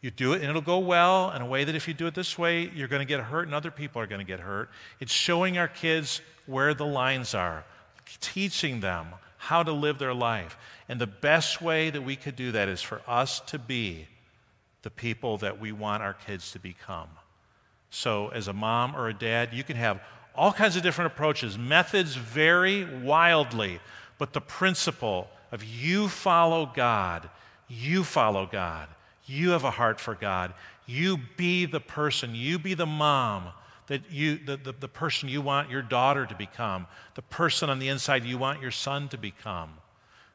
you 0.00 0.12
do 0.12 0.32
it 0.32 0.42
and 0.42 0.44
it'll 0.44 0.62
go 0.62 0.78
well 0.78 1.30
and 1.30 1.42
a 1.42 1.46
way 1.46 1.64
that 1.64 1.74
if 1.74 1.88
you 1.88 1.94
do 1.94 2.06
it 2.06 2.14
this 2.14 2.38
way 2.38 2.70
you're 2.72 2.86
going 2.86 3.00
to 3.00 3.06
get 3.06 3.20
hurt 3.20 3.46
and 3.46 3.54
other 3.54 3.72
people 3.72 4.00
are 4.00 4.06
going 4.06 4.20
to 4.20 4.24
get 4.24 4.40
hurt. 4.40 4.70
It's 5.00 5.12
showing 5.12 5.58
our 5.58 5.66
kids 5.66 6.20
where 6.46 6.72
the 6.72 6.86
lines 6.86 7.34
are 7.34 7.64
teaching 8.20 8.80
them 8.80 9.08
how 9.36 9.62
to 9.62 9.72
live 9.72 9.98
their 9.98 10.14
life. 10.14 10.56
And 10.88 11.00
the 11.00 11.06
best 11.06 11.62
way 11.62 11.90
that 11.90 12.02
we 12.02 12.16
could 12.16 12.36
do 12.36 12.52
that 12.52 12.68
is 12.68 12.82
for 12.82 13.00
us 13.06 13.40
to 13.46 13.58
be 13.58 14.06
the 14.82 14.90
people 14.90 15.38
that 15.38 15.60
we 15.60 15.72
want 15.72 16.02
our 16.02 16.14
kids 16.14 16.52
to 16.52 16.58
become. 16.58 17.08
So, 17.90 18.28
as 18.28 18.48
a 18.48 18.52
mom 18.52 18.94
or 18.94 19.08
a 19.08 19.14
dad, 19.14 19.52
you 19.52 19.64
can 19.64 19.76
have 19.76 20.00
all 20.34 20.52
kinds 20.52 20.76
of 20.76 20.82
different 20.82 21.12
approaches. 21.12 21.58
Methods 21.58 22.14
vary 22.14 22.84
wildly, 23.02 23.80
but 24.18 24.32
the 24.32 24.40
principle 24.40 25.28
of 25.50 25.64
you 25.64 26.08
follow 26.08 26.70
God, 26.74 27.28
you 27.66 28.04
follow 28.04 28.46
God, 28.46 28.88
you 29.26 29.50
have 29.50 29.64
a 29.64 29.70
heart 29.70 30.00
for 30.00 30.14
God, 30.14 30.52
you 30.86 31.18
be 31.36 31.66
the 31.66 31.80
person, 31.80 32.34
you 32.34 32.58
be 32.58 32.74
the 32.74 32.86
mom 32.86 33.48
that 33.88 34.10
you, 34.10 34.38
the, 34.38 34.56
the, 34.56 34.72
the 34.72 34.88
person 34.88 35.28
you 35.28 35.42
want 35.42 35.70
your 35.70 35.82
daughter 35.82 36.24
to 36.26 36.34
become, 36.34 36.86
the 37.14 37.22
person 37.22 37.68
on 37.68 37.78
the 37.78 37.88
inside 37.88 38.24
you 38.24 38.38
want 38.38 38.62
your 38.62 38.70
son 38.70 39.08
to 39.08 39.18
become. 39.18 39.70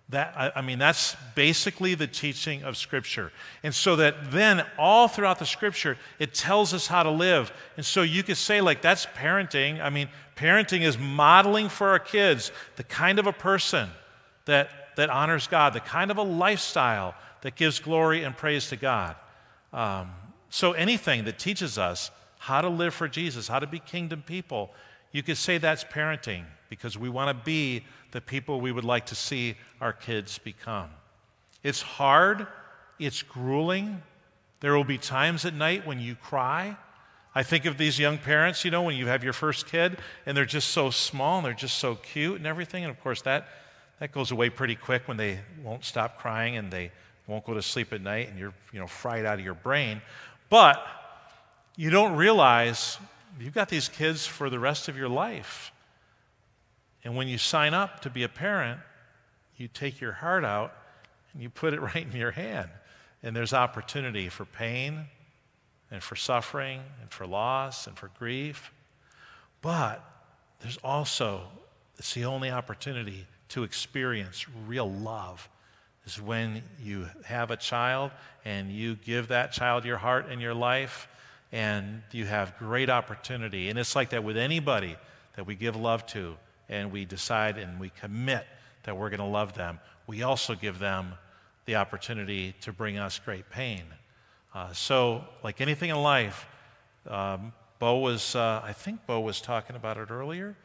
That, 0.10 0.34
I, 0.36 0.52
I 0.58 0.62
mean, 0.62 0.80
that's 0.80 1.16
basically 1.34 1.96
the 1.96 2.08
teaching 2.08 2.64
of 2.64 2.76
Scripture. 2.78 3.32
And 3.64 3.74
so 3.74 3.96
that 3.96 4.32
then, 4.32 4.66
all 4.78 5.08
throughout 5.08 5.40
the 5.40 5.46
Scripture, 5.46 5.98
it 6.20 6.34
tells 6.34 6.74
us 6.74 6.88
how 6.88 7.04
to 7.04 7.10
live. 7.10 7.54
And 7.78 7.86
so 7.86 8.02
you 8.02 8.22
could 8.22 8.38
say, 8.38 8.60
like, 8.60 8.82
that's 8.82 9.06
parenting. 9.06 9.82
I 9.82 9.90
mean, 9.90 10.10
parenting 10.36 10.82
is 10.82 10.98
modeling 10.98 11.70
for 11.70 11.90
our 11.90 12.00
kids 12.00 12.52
the 12.76 12.84
kind 12.84 13.18
of 13.18 13.28
a 13.28 13.34
person 13.34 13.90
that, 14.46 14.96
that 14.98 15.10
honors 15.10 15.48
God, 15.48 15.74
the 15.74 15.80
kind 15.80 16.12
of 16.12 16.18
a 16.18 16.24
lifestyle 16.24 17.16
that 17.42 17.56
gives 17.56 17.80
glory 17.80 18.24
and 18.24 18.36
praise 18.36 18.70
to 18.70 18.76
God. 18.76 19.16
Um, 19.72 20.12
so 20.50 20.74
anything 20.74 21.24
that 21.26 21.40
teaches 21.40 21.78
us 21.78 22.12
how 22.44 22.60
to 22.60 22.68
live 22.68 22.94
for 22.94 23.08
Jesus, 23.08 23.48
how 23.48 23.58
to 23.58 23.66
be 23.66 23.80
kingdom 23.80 24.22
people, 24.22 24.70
you 25.14 25.24
could 25.24 25.38
say 25.38 25.58
that's 25.58 25.86
parenting 25.86 26.44
because 26.70 26.98
we 26.98 27.08
want 27.08 27.30
to 27.30 27.46
be 27.46 27.86
the 28.12 28.20
people 28.20 28.60
we 28.60 28.70
would 28.70 28.84
like 28.84 29.06
to 29.06 29.16
see 29.16 29.56
our 29.80 29.94
kids 29.94 30.40
become. 30.40 30.90
It's 31.64 31.82
hard, 31.82 32.46
it's 33.00 33.22
grueling. 33.22 34.04
There 34.60 34.76
will 34.76 34.84
be 34.84 34.98
times 34.98 35.46
at 35.46 35.54
night 35.54 35.88
when 35.88 36.02
you 36.02 36.16
cry. 36.16 36.76
I 37.34 37.44
think 37.44 37.64
of 37.64 37.78
these 37.78 37.98
young 37.98 38.18
parents, 38.18 38.66
you 38.66 38.72
know, 38.72 38.82
when 38.82 38.98
you 38.98 39.08
have 39.08 39.24
your 39.24 39.32
first 39.32 39.68
kid 39.68 39.98
and 40.26 40.36
they're 40.36 40.44
just 40.44 40.68
so 40.72 40.90
small 40.90 41.38
and 41.38 41.46
they're 41.46 41.54
just 41.54 41.78
so 41.78 41.96
cute 41.96 42.36
and 42.36 42.46
everything. 42.46 42.84
And 42.84 42.92
of 42.92 43.02
course, 43.02 43.22
that, 43.22 43.48
that 44.02 44.12
goes 44.12 44.32
away 44.32 44.50
pretty 44.50 44.76
quick 44.76 45.08
when 45.08 45.16
they 45.16 45.40
won't 45.64 45.86
stop 45.86 46.20
crying 46.20 46.58
and 46.58 46.70
they 46.70 46.92
won't 47.26 47.46
go 47.46 47.54
to 47.54 47.62
sleep 47.62 47.94
at 47.94 48.02
night 48.02 48.28
and 48.28 48.38
you're, 48.38 48.54
you 48.74 48.82
know, 48.82 48.88
fried 48.88 49.26
out 49.26 49.40
of 49.40 49.46
your 49.46 49.54
brain. 49.54 50.02
But 50.50 50.86
you 51.76 51.90
don't 51.90 52.16
realize 52.16 52.98
you've 53.40 53.54
got 53.54 53.70
these 53.70 53.90
kids 53.90 54.26
for 54.26 54.50
the 54.50 54.60
rest 54.60 54.88
of 54.88 54.98
your 54.98 55.10
life. 55.10 55.72
And 57.04 57.16
when 57.16 57.28
you 57.28 57.38
sign 57.38 57.74
up 57.74 58.02
to 58.02 58.10
be 58.10 58.24
a 58.24 58.30
parent, 58.30 58.80
you 59.58 59.68
take 59.68 60.00
your 60.00 60.14
heart 60.14 60.46
out 60.46 60.74
and 61.34 61.42
you 61.42 61.50
put 61.50 61.74
it 61.74 61.82
right 61.82 62.06
in 62.06 62.12
your 62.14 62.32
hand. 62.32 62.70
And 63.22 63.36
there's 63.36 63.54
opportunity 63.54 64.30
for 64.30 64.46
pain 64.46 65.06
and 65.90 66.02
for 66.04 66.16
suffering 66.16 66.82
and 67.02 67.12
for 67.12 67.26
loss 67.26 67.88
and 67.88 67.98
for 67.98 68.10
grief. 68.20 68.72
But 69.62 70.04
there's 70.60 70.78
also, 70.78 71.44
it's 71.98 72.14
the 72.14 72.26
only 72.26 72.52
opportunity 72.52 73.26
to 73.50 73.64
experience 73.64 74.46
real 74.68 74.92
love 74.92 75.50
is 76.06 76.22
when 76.22 76.64
you 76.82 77.08
have 77.26 77.52
a 77.52 77.56
child 77.56 78.12
and 78.44 78.72
you 78.72 78.96
give 78.96 79.30
that 79.30 79.54
child 79.54 79.86
your 79.86 79.98
heart 79.98 80.28
and 80.30 80.42
your 80.42 80.54
life 80.54 81.08
and 81.54 82.02
you 82.12 82.26
have 82.26 82.58
great 82.58 82.90
opportunity. 82.90 83.70
And 83.70 83.78
it's 83.78 83.96
like 83.96 84.10
that 84.10 84.24
with 84.24 84.38
anybody 84.38 84.98
that 85.36 85.46
we 85.46 85.54
give 85.54 85.76
love 85.76 86.06
to 86.08 86.36
and 86.68 86.92
we 86.92 87.06
decide 87.06 87.60
and 87.60 87.80
we 87.80 87.92
commit 87.92 88.46
that 88.84 88.98
we're 88.98 89.10
going 89.10 89.20
to 89.20 89.26
love 89.26 89.54
them, 89.54 89.80
we 90.08 90.24
also 90.24 90.56
give 90.56 90.80
them 90.80 91.14
the 91.66 91.76
opportunity 91.76 92.56
to 92.62 92.74
bring 92.74 92.98
us 92.98 93.20
great 93.20 93.50
pain. 93.52 93.84
Uh, 94.54 94.74
so, 94.74 95.24
like 95.44 95.62
anything 95.62 95.92
in 95.92 96.02
life, 96.02 96.48
um, 97.08 97.54
Bo 97.78 98.00
was, 98.00 98.36
uh, 98.36 98.62
I 98.64 98.74
think 98.74 99.06
Bo 99.06 99.22
was 99.22 99.40
talking 99.40 99.76
about 99.76 99.98
it 99.98 100.10
earlier, 100.10 100.56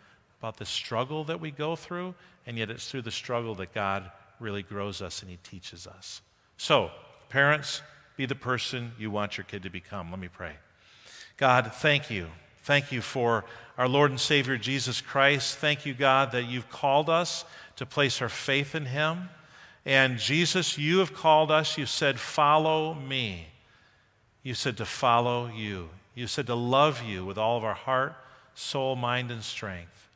about 0.40 0.56
the 0.56 0.66
struggle 0.66 1.22
that 1.24 1.38
we 1.38 1.50
go 1.50 1.76
through, 1.76 2.14
and 2.46 2.56
yet 2.56 2.70
it's 2.70 2.90
through 2.90 3.02
the 3.02 3.10
struggle 3.10 3.54
that 3.56 3.74
God 3.74 4.10
really 4.40 4.62
grows 4.62 5.02
us 5.02 5.20
and 5.20 5.30
He 5.30 5.36
teaches 5.42 5.86
us. 5.86 6.22
So, 6.56 6.90
parents, 7.28 7.82
be 8.16 8.24
the 8.24 8.34
person 8.34 8.92
you 8.98 9.10
want 9.10 9.36
your 9.36 9.44
kid 9.44 9.62
to 9.62 9.70
become. 9.70 10.10
Let 10.10 10.18
me 10.18 10.28
pray. 10.28 10.54
God, 11.38 11.72
thank 11.72 12.10
you. 12.10 12.26
Thank 12.64 12.90
you 12.90 13.00
for 13.00 13.44
our 13.78 13.88
Lord 13.88 14.10
and 14.10 14.18
Savior 14.18 14.56
Jesus 14.58 15.00
Christ. 15.00 15.56
Thank 15.58 15.86
you, 15.86 15.94
God, 15.94 16.32
that 16.32 16.46
you've 16.46 16.68
called 16.68 17.08
us 17.08 17.44
to 17.76 17.86
place 17.86 18.20
our 18.20 18.28
faith 18.28 18.74
in 18.74 18.86
Him. 18.86 19.28
And 19.86 20.18
Jesus, 20.18 20.76
you 20.76 20.98
have 20.98 21.14
called 21.14 21.52
us. 21.52 21.78
You 21.78 21.86
said, 21.86 22.18
Follow 22.18 22.92
me. 22.92 23.46
You 24.42 24.54
said 24.54 24.76
to 24.78 24.84
follow 24.84 25.46
you. 25.46 25.90
You 26.16 26.26
said 26.26 26.48
to 26.48 26.56
love 26.56 27.04
you 27.04 27.24
with 27.24 27.38
all 27.38 27.56
of 27.56 27.62
our 27.62 27.74
heart, 27.74 28.16
soul, 28.56 28.96
mind, 28.96 29.30
and 29.30 29.44
strength. 29.44 30.08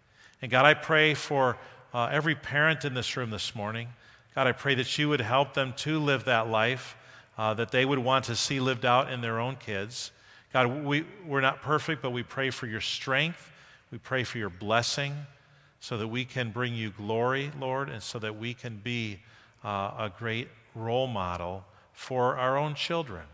And 0.43 0.51
God, 0.51 0.67
I 0.67 0.75
pray 0.75 1.15
for 1.15 1.57
uh, 1.95 2.09
every 2.11 2.35
parent 2.35 2.85
in 2.85 2.95
this 2.95 3.17
room 3.17 3.31
this 3.31 3.55
morning. 3.55 3.89
God, 4.35 4.49
I 4.49 4.53
pray 4.53 4.75
that 4.75 4.99
you 4.99 5.09
would 5.09 5.21
help 5.21 5.55
them 5.55 5.73
to 5.79 6.01
live 6.01 6.25
that 6.25 6.49
life 6.49 6.97
uh, 7.39 7.55
that 7.55 7.71
they 7.71 7.85
would 7.85 8.01
want 8.01 8.25
to 8.25 8.35
see 8.35 8.59
lived 8.59 8.85
out 8.85 9.13
in 9.13 9.21
their 9.21 9.39
own 9.39 9.55
kids. 9.55 10.11
God, 10.53 10.85
we, 10.85 11.07
we're 11.27 11.41
not 11.41 11.63
perfect, 11.63 12.03
but 12.03 12.11
we 12.11 12.23
pray 12.23 12.51
for 12.51 12.67
your 12.67 12.83
strength. 12.83 13.51
We 13.91 13.97
pray 13.97 14.23
for 14.23 14.37
your 14.37 14.51
blessing 14.51 15.15
so 15.81 15.97
that 15.97 16.09
we 16.09 16.27
can 16.27 16.51
bring 16.51 16.75
you 16.75 16.91
glory, 16.91 17.51
Lord, 17.59 17.89
and 17.89 18.03
so 18.03 18.19
that 18.19 18.39
we 18.39 18.53
can 18.53 18.77
be 18.77 19.21
uh, 19.65 19.93
a 19.99 20.13
great 20.19 20.49
role 20.75 21.07
model 21.07 21.65
for 21.95 22.37
our 22.37 22.59
own 22.59 22.75
children. 22.75 23.25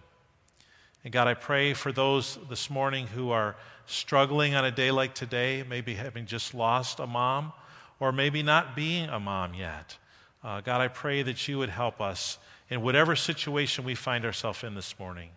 And 1.02 1.12
God, 1.12 1.26
I 1.26 1.34
pray 1.34 1.74
for 1.74 1.90
those 1.90 2.38
this 2.48 2.70
morning 2.70 3.08
who 3.08 3.30
are 3.30 3.56
struggling 3.86 4.54
on 4.54 4.64
a 4.64 4.70
day 4.70 4.92
like 4.92 5.14
today, 5.14 5.64
maybe 5.68 5.94
having 5.94 6.24
just 6.24 6.54
lost 6.54 7.00
a 7.00 7.06
mom, 7.06 7.52
or 7.98 8.12
maybe 8.12 8.44
not 8.44 8.76
being 8.76 9.08
a 9.08 9.18
mom 9.18 9.54
yet. 9.54 9.96
Uh, 10.44 10.60
God, 10.60 10.80
I 10.80 10.86
pray 10.86 11.22
that 11.22 11.48
you 11.48 11.58
would 11.58 11.70
help 11.70 12.00
us 12.00 12.38
in 12.70 12.80
whatever 12.80 13.16
situation 13.16 13.84
we 13.84 13.96
find 13.96 14.24
ourselves 14.24 14.62
in 14.62 14.74
this 14.76 14.96
morning 15.00 15.30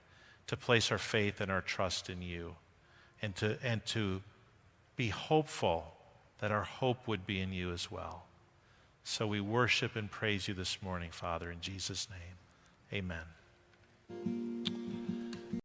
to 0.47 0.57
place 0.57 0.91
our 0.91 0.97
faith 0.97 1.41
and 1.41 1.51
our 1.51 1.61
trust 1.61 2.09
in 2.09 2.21
you 2.21 2.55
and 3.21 3.35
to, 3.37 3.57
and 3.63 3.85
to 3.87 4.21
be 4.95 5.09
hopeful 5.09 5.93
that 6.39 6.51
our 6.51 6.63
hope 6.63 7.07
would 7.07 7.25
be 7.25 7.39
in 7.39 7.53
you 7.53 7.71
as 7.71 7.91
well. 7.91 8.25
So 9.03 9.27
we 9.27 9.41
worship 9.41 9.95
and 9.95 10.09
praise 10.09 10.47
you 10.47 10.53
this 10.53 10.81
morning, 10.81 11.11
Father, 11.11 11.49
in 11.51 11.61
Jesus' 11.61 12.07
name. 12.09 12.19
Amen. 12.93 14.80